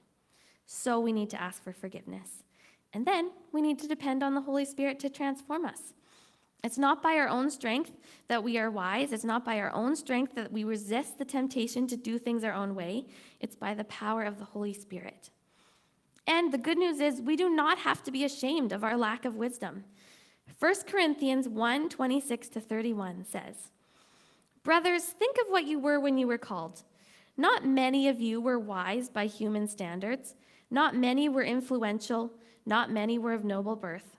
So 0.66 1.00
we 1.00 1.10
need 1.10 1.30
to 1.30 1.40
ask 1.40 1.64
for 1.64 1.72
forgiveness. 1.72 2.44
And 2.92 3.06
then 3.06 3.30
we 3.50 3.62
need 3.62 3.78
to 3.78 3.88
depend 3.88 4.22
on 4.22 4.34
the 4.34 4.42
Holy 4.42 4.66
Spirit 4.66 5.00
to 5.00 5.08
transform 5.08 5.64
us. 5.64 5.94
It's 6.62 6.76
not 6.76 7.02
by 7.02 7.14
our 7.14 7.28
own 7.30 7.48
strength 7.48 7.92
that 8.28 8.44
we 8.44 8.58
are 8.58 8.70
wise. 8.70 9.10
It's 9.10 9.24
not 9.24 9.42
by 9.42 9.58
our 9.58 9.72
own 9.72 9.96
strength 9.96 10.34
that 10.34 10.52
we 10.52 10.62
resist 10.62 11.18
the 11.18 11.24
temptation 11.24 11.86
to 11.86 11.96
do 11.96 12.18
things 12.18 12.44
our 12.44 12.52
own 12.52 12.74
way. 12.74 13.06
It's 13.40 13.56
by 13.56 13.72
the 13.72 13.84
power 13.84 14.24
of 14.24 14.38
the 14.38 14.44
Holy 14.44 14.74
Spirit. 14.74 15.30
And 16.26 16.52
the 16.52 16.58
good 16.58 16.76
news 16.76 17.00
is 17.00 17.22
we 17.22 17.36
do 17.36 17.48
not 17.48 17.78
have 17.78 18.02
to 18.02 18.10
be 18.10 18.22
ashamed 18.22 18.70
of 18.70 18.84
our 18.84 18.98
lack 18.98 19.24
of 19.24 19.34
wisdom. 19.34 19.84
1 20.58 20.74
Corinthians 20.86 21.48
1 21.48 21.88
26 21.88 22.48
to 22.48 22.60
31 22.60 23.24
says, 23.24 23.70
Brothers, 24.62 25.04
think 25.04 25.36
of 25.38 25.48
what 25.48 25.66
you 25.66 25.78
were 25.78 26.00
when 26.00 26.16
you 26.16 26.26
were 26.26 26.38
called. 26.38 26.82
Not 27.36 27.66
many 27.66 28.08
of 28.08 28.20
you 28.20 28.40
were 28.40 28.58
wise 28.58 29.08
by 29.08 29.26
human 29.26 29.68
standards, 29.68 30.36
not 30.70 30.96
many 30.96 31.28
were 31.28 31.42
influential, 31.42 32.32
not 32.64 32.90
many 32.90 33.18
were 33.18 33.34
of 33.34 33.44
noble 33.44 33.76
birth. 33.76 34.16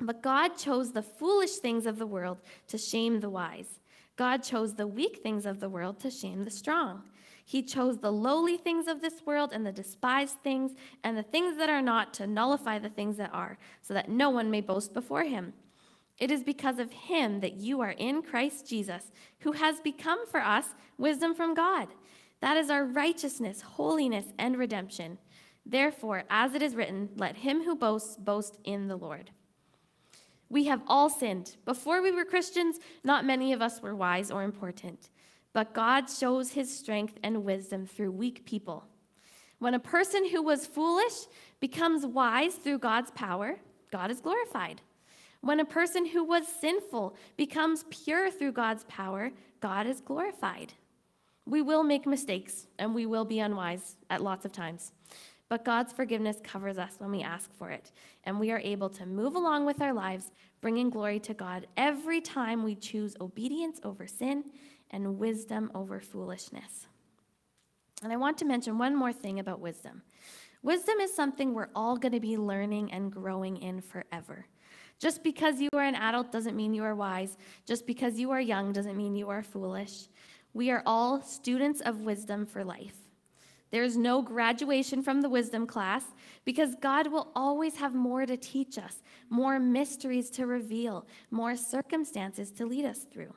But 0.00 0.22
God 0.22 0.56
chose 0.56 0.92
the 0.92 1.02
foolish 1.02 1.56
things 1.56 1.86
of 1.86 1.98
the 1.98 2.06
world 2.06 2.38
to 2.68 2.78
shame 2.78 3.20
the 3.20 3.30
wise. 3.30 3.80
God 4.16 4.42
chose 4.42 4.74
the 4.74 4.86
weak 4.86 5.20
things 5.22 5.46
of 5.46 5.60
the 5.60 5.68
world 5.68 6.00
to 6.00 6.10
shame 6.10 6.44
the 6.44 6.50
strong. 6.50 7.02
He 7.50 7.64
chose 7.64 7.98
the 7.98 8.12
lowly 8.12 8.56
things 8.56 8.86
of 8.86 9.00
this 9.00 9.26
world 9.26 9.50
and 9.52 9.66
the 9.66 9.72
despised 9.72 10.36
things 10.44 10.70
and 11.02 11.18
the 11.18 11.24
things 11.24 11.56
that 11.56 11.68
are 11.68 11.82
not 11.82 12.14
to 12.14 12.28
nullify 12.28 12.78
the 12.78 12.88
things 12.88 13.16
that 13.16 13.34
are, 13.34 13.58
so 13.82 13.92
that 13.92 14.08
no 14.08 14.30
one 14.30 14.52
may 14.52 14.60
boast 14.60 14.94
before 14.94 15.24
him. 15.24 15.52
It 16.16 16.30
is 16.30 16.44
because 16.44 16.78
of 16.78 16.92
him 16.92 17.40
that 17.40 17.54
you 17.54 17.80
are 17.80 17.90
in 17.90 18.22
Christ 18.22 18.68
Jesus, 18.68 19.10
who 19.40 19.50
has 19.50 19.80
become 19.80 20.28
for 20.28 20.38
us 20.38 20.76
wisdom 20.96 21.34
from 21.34 21.54
God. 21.54 21.88
That 22.40 22.56
is 22.56 22.70
our 22.70 22.84
righteousness, 22.84 23.62
holiness, 23.62 24.26
and 24.38 24.56
redemption. 24.56 25.18
Therefore, 25.66 26.22
as 26.30 26.54
it 26.54 26.62
is 26.62 26.76
written, 26.76 27.08
let 27.16 27.38
him 27.38 27.64
who 27.64 27.74
boasts 27.74 28.16
boast 28.16 28.58
in 28.62 28.86
the 28.86 28.96
Lord. 28.96 29.32
We 30.48 30.66
have 30.66 30.82
all 30.86 31.10
sinned. 31.10 31.56
Before 31.64 32.00
we 32.00 32.12
were 32.12 32.24
Christians, 32.24 32.78
not 33.02 33.26
many 33.26 33.52
of 33.52 33.60
us 33.60 33.82
were 33.82 33.96
wise 33.96 34.30
or 34.30 34.44
important. 34.44 35.10
But 35.52 35.74
God 35.74 36.08
shows 36.08 36.52
his 36.52 36.76
strength 36.76 37.18
and 37.22 37.44
wisdom 37.44 37.86
through 37.86 38.12
weak 38.12 38.44
people. 38.44 38.84
When 39.58 39.74
a 39.74 39.80
person 39.80 40.28
who 40.28 40.42
was 40.42 40.66
foolish 40.66 41.26
becomes 41.60 42.06
wise 42.06 42.54
through 42.54 42.78
God's 42.78 43.10
power, 43.10 43.58
God 43.90 44.10
is 44.10 44.20
glorified. 44.20 44.80
When 45.42 45.60
a 45.60 45.64
person 45.64 46.06
who 46.06 46.22
was 46.24 46.46
sinful 46.46 47.16
becomes 47.36 47.84
pure 47.90 48.30
through 48.30 48.52
God's 48.52 48.84
power, 48.84 49.32
God 49.60 49.86
is 49.86 50.00
glorified. 50.00 50.74
We 51.46 51.62
will 51.62 51.82
make 51.82 52.06
mistakes 52.06 52.66
and 52.78 52.94
we 52.94 53.06
will 53.06 53.24
be 53.24 53.40
unwise 53.40 53.96
at 54.08 54.22
lots 54.22 54.44
of 54.44 54.52
times. 54.52 54.92
But 55.48 55.64
God's 55.64 55.92
forgiveness 55.92 56.36
covers 56.44 56.78
us 56.78 56.94
when 56.98 57.10
we 57.10 57.22
ask 57.22 57.52
for 57.52 57.70
it, 57.70 57.90
and 58.22 58.38
we 58.38 58.52
are 58.52 58.60
able 58.60 58.88
to 58.90 59.04
move 59.04 59.34
along 59.34 59.66
with 59.66 59.82
our 59.82 59.92
lives, 59.92 60.30
bringing 60.60 60.90
glory 60.90 61.18
to 61.20 61.34
God 61.34 61.66
every 61.76 62.20
time 62.20 62.62
we 62.62 62.76
choose 62.76 63.16
obedience 63.20 63.80
over 63.82 64.06
sin 64.06 64.44
and 64.90 65.18
wisdom 65.18 65.70
over 65.74 66.00
foolishness. 66.00 66.86
And 68.02 68.12
I 68.12 68.16
want 68.16 68.38
to 68.38 68.44
mention 68.44 68.78
one 68.78 68.96
more 68.96 69.12
thing 69.12 69.38
about 69.38 69.60
wisdom. 69.60 70.02
Wisdom 70.62 71.00
is 71.00 71.14
something 71.14 71.54
we're 71.54 71.68
all 71.74 71.96
going 71.96 72.12
to 72.12 72.20
be 72.20 72.36
learning 72.36 72.92
and 72.92 73.12
growing 73.12 73.56
in 73.58 73.80
forever. 73.80 74.46
Just 74.98 75.22
because 75.22 75.60
you 75.60 75.70
are 75.72 75.84
an 75.84 75.94
adult 75.94 76.30
doesn't 76.30 76.56
mean 76.56 76.74
you 76.74 76.84
are 76.84 76.94
wise. 76.94 77.38
Just 77.66 77.86
because 77.86 78.18
you 78.18 78.30
are 78.30 78.40
young 78.40 78.72
doesn't 78.72 78.96
mean 78.96 79.14
you 79.14 79.30
are 79.30 79.42
foolish. 79.42 80.08
We 80.52 80.70
are 80.70 80.82
all 80.84 81.22
students 81.22 81.80
of 81.80 82.02
wisdom 82.02 82.44
for 82.44 82.64
life. 82.64 82.96
There 83.70 83.84
is 83.84 83.96
no 83.96 84.20
graduation 84.20 85.02
from 85.02 85.20
the 85.20 85.28
wisdom 85.28 85.66
class 85.66 86.04
because 86.44 86.74
God 86.80 87.06
will 87.06 87.30
always 87.36 87.76
have 87.76 87.94
more 87.94 88.26
to 88.26 88.36
teach 88.36 88.76
us, 88.76 89.02
more 89.30 89.60
mysteries 89.60 90.28
to 90.30 90.46
reveal, 90.46 91.06
more 91.30 91.56
circumstances 91.56 92.50
to 92.52 92.66
lead 92.66 92.84
us 92.84 93.04
through. 93.04 93.32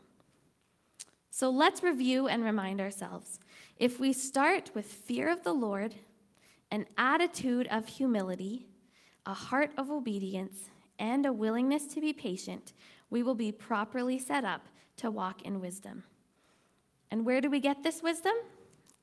So 1.35 1.49
let's 1.49 1.81
review 1.81 2.27
and 2.27 2.43
remind 2.43 2.79
ourselves. 2.79 3.39
If 3.77 3.99
we 3.99 4.13
start 4.13 4.69
with 4.75 4.85
fear 4.85 5.31
of 5.31 5.41
the 5.41 5.51
Lord, 5.51 5.95
an 6.69 6.85
attitude 6.95 7.67
of 7.71 7.87
humility, 7.87 8.67
a 9.25 9.33
heart 9.33 9.71
of 9.75 9.89
obedience, 9.89 10.69
and 10.99 11.25
a 11.25 11.33
willingness 11.33 11.87
to 11.87 12.01
be 12.01 12.13
patient, 12.13 12.73
we 13.09 13.23
will 13.23 13.33
be 13.33 13.51
properly 13.51 14.19
set 14.19 14.45
up 14.45 14.67
to 14.97 15.09
walk 15.09 15.41
in 15.41 15.59
wisdom. 15.59 16.03
And 17.09 17.25
where 17.25 17.41
do 17.41 17.49
we 17.49 17.59
get 17.59 17.81
this 17.81 18.03
wisdom? 18.03 18.33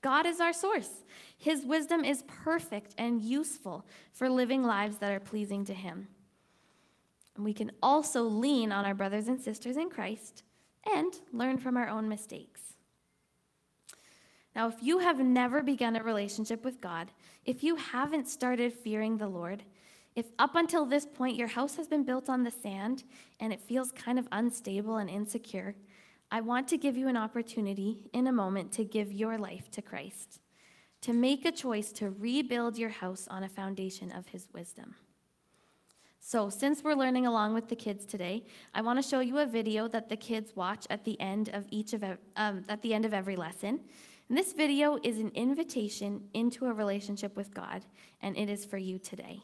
God 0.01 0.25
is 0.25 0.41
our 0.41 0.53
source. 0.53 1.03
His 1.37 1.67
wisdom 1.67 2.05
is 2.05 2.23
perfect 2.29 2.95
and 2.97 3.21
useful 3.21 3.85
for 4.13 4.31
living 4.31 4.63
lives 4.63 4.99
that 4.99 5.11
are 5.11 5.19
pleasing 5.19 5.65
to 5.65 5.75
Him. 5.75 6.07
And 7.35 7.45
we 7.45 7.55
can 7.55 7.73
also 7.83 8.23
lean 8.23 8.71
on 8.71 8.85
our 8.85 8.95
brothers 8.95 9.27
and 9.27 9.41
sisters 9.41 9.77
in 9.77 9.91
Christ 9.91 10.45
and 10.95 11.13
learn 11.33 11.59
from 11.59 11.77
our 11.77 11.89
own 11.89 12.09
mistakes. 12.09 12.61
Now, 14.55 14.69
if 14.69 14.83
you 14.83 14.99
have 14.99 15.21
never 15.21 15.63
begun 15.63 15.97
a 15.97 16.03
relationship 16.03 16.65
with 16.65 16.81
God, 16.81 17.13
if 17.45 17.63
you 17.63 17.77
haven't 17.77 18.29
started 18.29 18.73
fearing 18.73 19.17
the 19.17 19.29
Lord, 19.29 19.63
if 20.17 20.27
up 20.39 20.57
until 20.57 20.85
this 20.85 21.07
point 21.07 21.37
your 21.37 21.49
house 21.49 21.77
has 21.77 21.87
been 21.87 22.05
built 22.05 22.29
on 22.29 22.43
the 22.43 22.51
sand 22.51 23.05
and 23.39 23.53
it 23.53 23.61
feels 23.61 23.93
kind 23.93 24.19
of 24.19 24.29
unstable 24.33 24.97
and 24.97 25.09
insecure, 25.09 25.77
I 26.33 26.41
want 26.41 26.69
to 26.69 26.77
give 26.77 26.97
you 26.97 27.09
an 27.09 27.17
opportunity 27.17 28.11
in 28.13 28.27
a 28.27 28.33
moment 28.33 28.73
to 28.73 28.85
give 28.85 29.13
your 29.13 29.39
life 29.39 29.71
to 29.73 29.83
Christ, 29.83 30.41
to 31.03 31.13
make 31.13 31.45
a 31.45 31.53
choice 31.53 31.93
to 31.93 32.11
rebuild 32.11 32.77
your 32.77 32.91
house 32.91 33.29
on 33.29 33.45
a 33.45 33.49
foundation 33.49 34.11
of 34.13 34.29
His 34.29 34.49
wisdom. 34.53 34.95
So, 36.23 36.51
since 36.51 36.85
we're 36.85 36.95
learning 36.95 37.27
along 37.27 37.55
with 37.55 37.69
the 37.69 37.75
kids 37.75 38.05
today, 38.05 38.45
I 38.75 38.83
want 38.83 39.03
to 39.03 39.09
show 39.09 39.21
you 39.21 39.39
a 39.39 39.47
video 39.47 39.89
that 39.89 40.11
the 40.11 40.17
kids 40.17 40.55
watch 40.55 40.87
at 40.91 41.05
the 41.05 41.19
end 41.19 41.49
of 41.49 41.65
each 41.71 41.95
of 41.95 42.05
um, 42.37 42.65
at 42.69 42.83
the 42.83 42.93
end 42.93 43.07
of 43.07 43.15
every 43.15 43.37
lesson. 43.37 43.81
And 44.29 44.37
this 44.37 44.53
video 44.53 44.99
is 45.03 45.19
an 45.19 45.33
invitation 45.35 46.29
into 46.35 46.67
a 46.67 46.73
relationship 46.73 47.37
with 47.37 47.55
God, 47.55 47.87
and 48.21 48.37
it 48.37 48.51
is 48.51 48.67
for 48.67 48.77
you 48.77 48.99
today. 48.99 49.41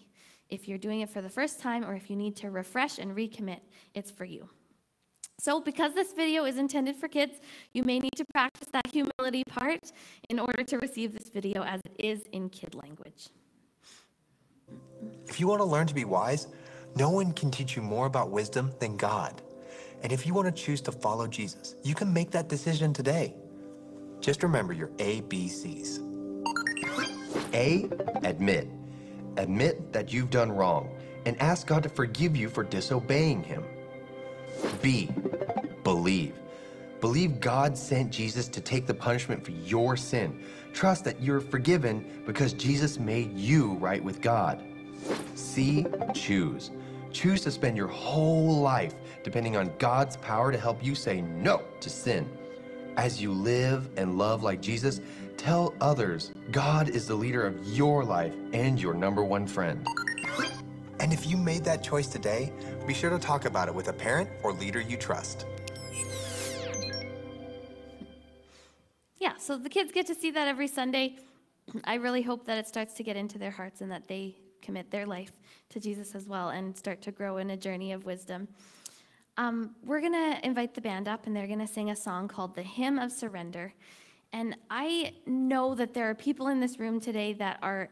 If 0.51 0.69
you're 0.69 0.79
doing 0.79 1.01
it 1.01 1.09
for 1.09 1.23
the 1.23 1.31
first 1.31 1.61
time, 1.61 1.83
or 1.83 1.95
if 1.95 2.11
you 2.11 2.15
need 2.15 2.37
to 2.37 2.51
refresh 2.51 2.99
and 2.99 3.17
recommit, 3.17 3.61
it's 3.95 4.11
for 4.11 4.27
you. 4.27 4.49
So, 5.41 5.61
because 5.61 5.95
this 5.95 6.13
video 6.13 6.45
is 6.45 6.59
intended 6.59 6.97
for 6.97 7.09
kids, 7.09 7.41
you 7.73 7.85
may 7.85 7.99
need 7.99 8.15
to 8.17 8.25
practice 8.33 8.69
that 8.73 8.87
humility 8.87 9.45
part 9.49 9.93
in 10.29 10.39
order 10.39 10.63
to 10.63 10.79
receive 10.79 11.15
this 11.15 11.31
video 11.31 11.63
as 11.63 11.81
it 11.87 11.97
is 11.99 12.23
in 12.33 12.51
kid 12.51 12.75
language. 12.75 13.31
If 15.27 15.41
you 15.41 15.49
want 15.49 15.61
to 15.61 15.65
learn 15.65 15.87
to 15.87 15.95
be 15.95 16.05
wise, 16.05 16.49
no 16.95 17.11
one 17.11 17.33
can 17.33 17.51
teach 17.51 17.77
you 17.77 17.83
more 17.83 18.07
about 18.07 18.31
wisdom 18.31 18.73
than 18.79 18.97
God. 18.97 19.43
And 20.03 20.13
if 20.13 20.27
you 20.27 20.35
want 20.35 20.47
to 20.47 20.63
choose 20.63 20.81
to 20.83 20.93
follow 20.93 21.27
Jesus, 21.27 21.75
you 21.83 21.95
can 21.95 22.13
make 22.13 22.31
that 22.31 22.49
decision 22.49 22.93
today. 22.93 23.35
Just 24.21 24.43
remember 24.43 24.73
your 24.73 24.89
ABCs. 24.99 26.01
A, 27.55 27.89
admit. 28.23 28.69
Admit 29.37 29.93
that 29.93 30.13
you've 30.13 30.31
done 30.31 30.51
wrong 30.51 30.91
and 31.27 31.41
ask 31.41 31.67
God 31.67 31.83
to 31.83 31.89
forgive 31.89 32.37
you 32.37 32.49
for 32.49 32.65
disobeying 32.65 33.43
Him. 33.43 33.65
B, 34.81 35.11
believe. 35.83 36.35
Believe 37.01 37.41
God 37.41 37.77
sent 37.77 38.11
Jesus 38.11 38.49
to 38.49 38.61
take 38.61 38.87
the 38.87 38.95
punishment 38.95 39.45
for 39.45 39.51
your 39.51 39.97
sin. 39.97 40.43
Trust 40.73 41.05
that 41.05 41.23
you're 41.23 41.41
forgiven 41.41 42.23
because 42.27 42.53
Jesus 42.53 42.99
made 42.99 43.37
you 43.37 43.75
right 43.75 44.03
with 44.03 44.21
God. 44.21 44.65
C, 45.35 45.87
choose. 46.15 46.71
Choose 47.13 47.41
to 47.43 47.51
spend 47.51 47.77
your 47.77 47.89
whole 47.89 48.61
life 48.61 48.95
depending 49.23 49.57
on 49.57 49.73
God's 49.79 50.17
power 50.19 50.53
to 50.53 50.59
help 50.59 50.85
you 50.85 50.95
say 50.95 51.21
no 51.21 51.63
to 51.81 51.91
sin. 51.91 52.29
As 52.97 53.21
you 53.21 53.33
live 53.33 53.89
and 53.97 54.19
love 54.19 54.43
like 54.43 54.61
Jesus, 54.61 55.01
tell 55.37 55.75
others 55.81 56.33
God 56.51 56.89
is 56.89 57.07
the 57.07 57.15
leader 57.15 57.47
of 57.47 57.67
your 57.67 58.05
life 58.05 58.35
and 58.53 58.81
your 58.81 58.95
number 58.95 59.25
one 59.25 59.47
friend. 59.47 59.87
And 61.01 61.13
if 61.13 61.27
you 61.27 61.37
made 61.37 61.65
that 61.65 61.83
choice 61.83 62.07
today, 62.07 62.53
be 62.87 62.95
sure 62.95 63.11
to 63.11 63.19
talk 63.19 63.45
about 63.45 63.69
it 63.69 63.75
with 63.75 63.89
a 63.89 63.93
parent 63.93 64.31
or 64.43 64.53
leader 64.53 64.81
you 64.81 64.97
trust. 64.97 65.47
Yeah, 69.19 69.37
so 69.39 69.59
the 69.59 69.69
kids 69.69 69.93
get 69.93 70.07
to 70.07 70.15
see 70.15 70.31
that 70.31 70.49
every 70.49 70.69
Sunday. 70.69 71.17
I 71.85 71.95
really 71.95 72.23
hope 72.23 72.47
that 72.47 72.59
it 72.59 72.69
starts 72.69 72.95
to 72.95 73.03
get 73.03 73.17
into 73.17 73.39
their 73.39 73.51
hearts 73.51 73.81
and 73.81 73.91
that 73.91 74.09
they 74.09 74.37
commit 74.63 74.91
their 74.91 75.07
life 75.07 75.33
to 75.71 75.81
Jesus 75.81 76.15
as 76.15 76.27
well 76.27 76.51
and 76.51 76.77
start 76.77 77.03
to 77.03 77.13
grow 77.13 77.39
in 77.39 77.51
a 77.51 77.57
journey 77.57 77.93
of 77.93 78.05
wisdom. 78.05 78.49
Um, 79.37 79.75
we're 79.85 80.01
going 80.01 80.13
to 80.13 80.39
invite 80.45 80.75
the 80.75 80.81
band 80.81 81.09
up 81.09 81.27
and 81.27 81.37
they're 81.37 81.47
going 81.47 81.59
to 81.59 81.67
sing 81.67 81.91
a 81.91 81.97
song 81.97 82.29
called 82.29 82.55
The 82.55 82.63
Hymn 82.63 82.99
of 82.99 83.13
Surrender. 83.13 83.75
And 84.33 84.57
I 84.71 85.15
know 85.27 85.75
that 85.75 85.95
there 85.95 86.09
are 86.09 86.15
people 86.15 86.49
in 86.49 86.61
this 86.61 86.79
room 86.79 87.01
today 87.01 87.33
that 87.35 87.59
are 87.63 87.91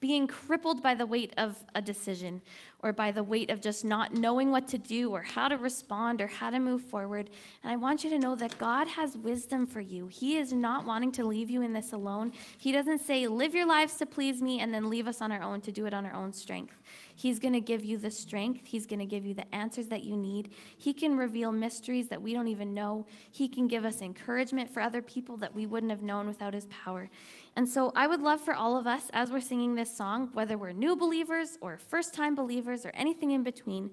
being 0.00 0.26
crippled 0.26 0.82
by 0.82 0.94
the 0.94 1.06
weight 1.06 1.34
of 1.36 1.56
a 1.74 1.82
decision 1.82 2.40
or 2.82 2.92
by 2.92 3.12
the 3.12 3.22
weight 3.22 3.50
of 3.50 3.60
just 3.60 3.84
not 3.84 4.14
knowing 4.14 4.50
what 4.50 4.66
to 4.68 4.78
do 4.78 5.10
or 5.10 5.22
how 5.22 5.48
to 5.48 5.56
respond 5.56 6.20
or 6.20 6.26
how 6.26 6.50
to 6.50 6.58
move 6.58 6.82
forward. 6.82 7.30
And 7.62 7.72
I 7.72 7.76
want 7.76 8.04
you 8.04 8.10
to 8.10 8.18
know 8.18 8.34
that 8.36 8.58
God 8.58 8.88
has 8.88 9.16
wisdom 9.16 9.66
for 9.66 9.80
you. 9.80 10.08
He 10.08 10.38
is 10.38 10.52
not 10.52 10.86
wanting 10.86 11.12
to 11.12 11.24
leave 11.24 11.50
you 11.50 11.62
in 11.62 11.72
this 11.72 11.92
alone. 11.92 12.32
He 12.58 12.72
doesn't 12.72 13.00
say, 13.00 13.26
live 13.26 13.54
your 13.54 13.66
lives 13.66 13.94
to 13.96 14.06
please 14.06 14.40
me 14.40 14.60
and 14.60 14.72
then 14.72 14.88
leave 14.88 15.06
us 15.06 15.20
on 15.20 15.32
our 15.32 15.42
own 15.42 15.60
to 15.62 15.72
do 15.72 15.86
it 15.86 15.94
on 15.94 16.06
our 16.06 16.14
own 16.14 16.32
strength. 16.32 16.74
He's 17.14 17.38
going 17.38 17.52
to 17.52 17.60
give 17.60 17.84
you 17.84 17.98
the 17.98 18.10
strength. 18.10 18.62
He's 18.64 18.86
going 18.86 18.98
to 18.98 19.04
give 19.04 19.26
you 19.26 19.34
the 19.34 19.54
answers 19.54 19.88
that 19.88 20.04
you 20.04 20.16
need. 20.16 20.54
He 20.78 20.94
can 20.94 21.18
reveal 21.18 21.52
mysteries 21.52 22.08
that 22.08 22.22
we 22.22 22.32
don't 22.32 22.48
even 22.48 22.72
know. 22.72 23.06
He 23.30 23.46
can 23.46 23.68
give 23.68 23.84
us 23.84 24.00
encouragement 24.00 24.70
for 24.70 24.80
other 24.80 25.02
people 25.02 25.36
that 25.38 25.54
we 25.54 25.66
wouldn't 25.66 25.92
have 25.92 26.02
known 26.02 26.26
without 26.26 26.54
His 26.54 26.66
power. 26.66 27.10
And 27.56 27.68
so 27.68 27.92
I 27.94 28.06
would 28.06 28.22
love 28.22 28.40
for 28.40 28.54
all 28.54 28.78
of 28.78 28.86
us, 28.86 29.10
as 29.12 29.30
we're 29.30 29.40
singing 29.40 29.74
this 29.74 29.94
song, 29.94 30.30
whether 30.32 30.56
we're 30.56 30.72
new 30.72 30.96
believers 30.96 31.58
or 31.60 31.76
first 31.76 32.14
time 32.14 32.34
believers 32.34 32.69
or 32.86 32.90
anything 32.94 33.30
in 33.32 33.42
between, 33.42 33.90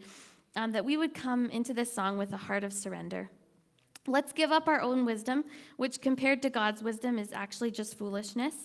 um, 0.55 0.71
that 0.71 0.85
we 0.85 0.97
would 0.97 1.13
come 1.13 1.49
into 1.49 1.73
this 1.73 1.93
song 1.93 2.17
with 2.17 2.33
a 2.33 2.37
heart 2.37 2.63
of 2.63 2.73
surrender. 2.73 3.29
Let's 4.07 4.31
give 4.31 4.51
up 4.51 4.67
our 4.67 4.81
own 4.81 5.05
wisdom, 5.05 5.43
which 5.75 6.01
compared 6.01 6.41
to 6.43 6.49
God's 6.49 6.81
wisdom 6.81 7.19
is 7.19 7.33
actually 7.33 7.71
just 7.71 7.97
foolishness. 7.97 8.55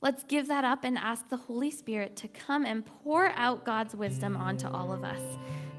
Let's 0.00 0.22
give 0.22 0.48
that 0.48 0.64
up 0.64 0.84
and 0.84 0.96
ask 0.96 1.28
the 1.28 1.36
Holy 1.36 1.70
Spirit 1.70 2.16
to 2.16 2.28
come 2.28 2.64
and 2.64 2.86
pour 2.86 3.28
out 3.30 3.64
God's 3.64 3.94
wisdom 3.94 4.36
onto 4.36 4.68
all 4.68 4.92
of 4.92 5.04
us, 5.04 5.20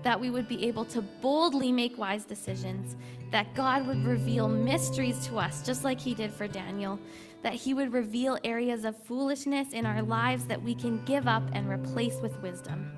that 0.04 0.20
we 0.20 0.30
would 0.30 0.48
be 0.48 0.68
able 0.68 0.86
to 0.86 1.02
boldly 1.02 1.72
make 1.72 1.98
wise 1.98 2.26
decisions, 2.26 2.96
that 3.32 3.54
God 3.56 3.88
would 3.88 4.06
reveal 4.06 4.48
mysteries 4.48 5.26
to 5.28 5.38
us, 5.40 5.66
just 5.66 5.84
like 5.84 6.00
He 6.00 6.14
did 6.14 6.32
for 6.32 6.48
Daniel, 6.48 7.00
that 7.42 7.54
He 7.54 7.74
would 7.74 7.94
reveal 7.94 8.38
areas 8.44 8.86
of 8.86 9.02
foolishness 9.06 9.72
in 9.72 9.86
our 9.86 10.02
lives 10.02 10.46
that 10.46 10.62
we 10.62 10.76
can 10.76 11.04
give 11.06 11.28
up 11.28 11.44
and 11.54 11.70
replace 11.70 12.20
with 12.22 12.40
wisdom. 12.42 12.92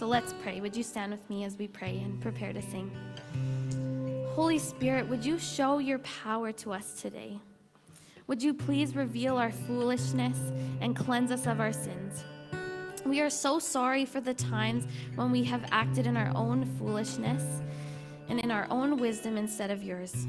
So 0.00 0.06
let's 0.06 0.32
pray. 0.42 0.62
Would 0.62 0.74
you 0.74 0.82
stand 0.82 1.12
with 1.12 1.28
me 1.28 1.44
as 1.44 1.58
we 1.58 1.68
pray 1.68 2.00
and 2.02 2.18
prepare 2.22 2.54
to 2.54 2.62
sing? 2.62 2.90
Holy 4.34 4.58
Spirit, 4.58 5.06
would 5.06 5.22
you 5.22 5.38
show 5.38 5.76
your 5.76 5.98
power 5.98 6.52
to 6.52 6.72
us 6.72 7.02
today? 7.02 7.38
Would 8.26 8.42
you 8.42 8.54
please 8.54 8.96
reveal 8.96 9.36
our 9.36 9.50
foolishness 9.50 10.38
and 10.80 10.96
cleanse 10.96 11.30
us 11.30 11.46
of 11.46 11.60
our 11.60 11.74
sins? 11.74 12.24
We 13.04 13.20
are 13.20 13.28
so 13.28 13.58
sorry 13.58 14.06
for 14.06 14.22
the 14.22 14.32
times 14.32 14.86
when 15.16 15.30
we 15.30 15.44
have 15.44 15.66
acted 15.70 16.06
in 16.06 16.16
our 16.16 16.32
own 16.34 16.64
foolishness 16.78 17.60
and 18.30 18.40
in 18.40 18.50
our 18.50 18.66
own 18.70 18.96
wisdom 18.96 19.36
instead 19.36 19.70
of 19.70 19.82
yours. 19.82 20.26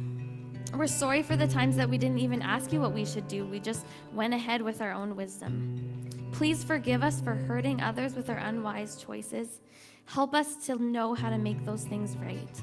We're 0.73 0.87
sorry 0.87 1.23
for 1.23 1.37
the 1.37 1.47
times 1.47 1.77
that 1.77 1.89
we 1.89 1.97
didn't 1.97 2.19
even 2.19 2.41
ask 2.41 2.73
you 2.73 2.81
what 2.81 2.91
we 2.91 3.05
should 3.05 3.29
do. 3.29 3.45
We 3.45 3.61
just 3.61 3.85
went 4.11 4.33
ahead 4.33 4.61
with 4.61 4.81
our 4.81 4.91
own 4.91 5.15
wisdom. 5.15 6.09
Please 6.41 6.63
forgive 6.63 7.03
us 7.03 7.21
for 7.21 7.35
hurting 7.35 7.81
others 7.81 8.15
with 8.15 8.27
our 8.27 8.37
unwise 8.37 8.95
choices. 8.95 9.59
Help 10.05 10.33
us 10.33 10.55
to 10.65 10.81
know 10.81 11.13
how 11.13 11.29
to 11.29 11.37
make 11.37 11.63
those 11.63 11.83
things 11.83 12.17
right. 12.17 12.61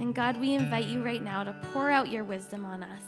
And 0.00 0.12
God, 0.12 0.40
we 0.40 0.54
invite 0.54 0.86
you 0.86 1.04
right 1.04 1.22
now 1.22 1.44
to 1.44 1.54
pour 1.72 1.88
out 1.88 2.10
your 2.10 2.24
wisdom 2.24 2.64
on 2.64 2.82
us. 2.82 3.02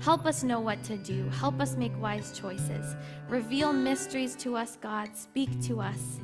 Help 0.00 0.26
us 0.26 0.42
know 0.42 0.58
what 0.58 0.82
to 0.82 0.96
do. 0.96 1.28
Help 1.28 1.60
us 1.60 1.76
make 1.76 1.92
wise 2.02 2.36
choices. 2.36 2.96
Reveal 3.28 3.72
mysteries 3.72 4.34
to 4.38 4.56
us, 4.56 4.76
God. 4.80 5.16
Speak 5.16 5.62
to 5.68 5.80
us. 5.82 6.18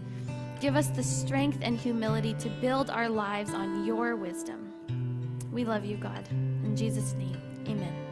Give 0.61 0.74
us 0.74 0.88
the 0.88 1.05
strength 1.05 1.59
and 1.62 1.79
humility 1.79 2.35
to 2.40 2.48
build 2.61 2.90
our 2.90 3.09
lives 3.09 3.55
on 3.55 3.85
your 3.85 4.16
wisdom. 4.16 5.38
We 5.53 5.64
love 5.64 5.85
you, 5.85 5.98
God. 5.98 6.27
In 6.33 6.74
Jesus' 6.74 7.12
name, 7.12 7.40
amen. 7.68 8.03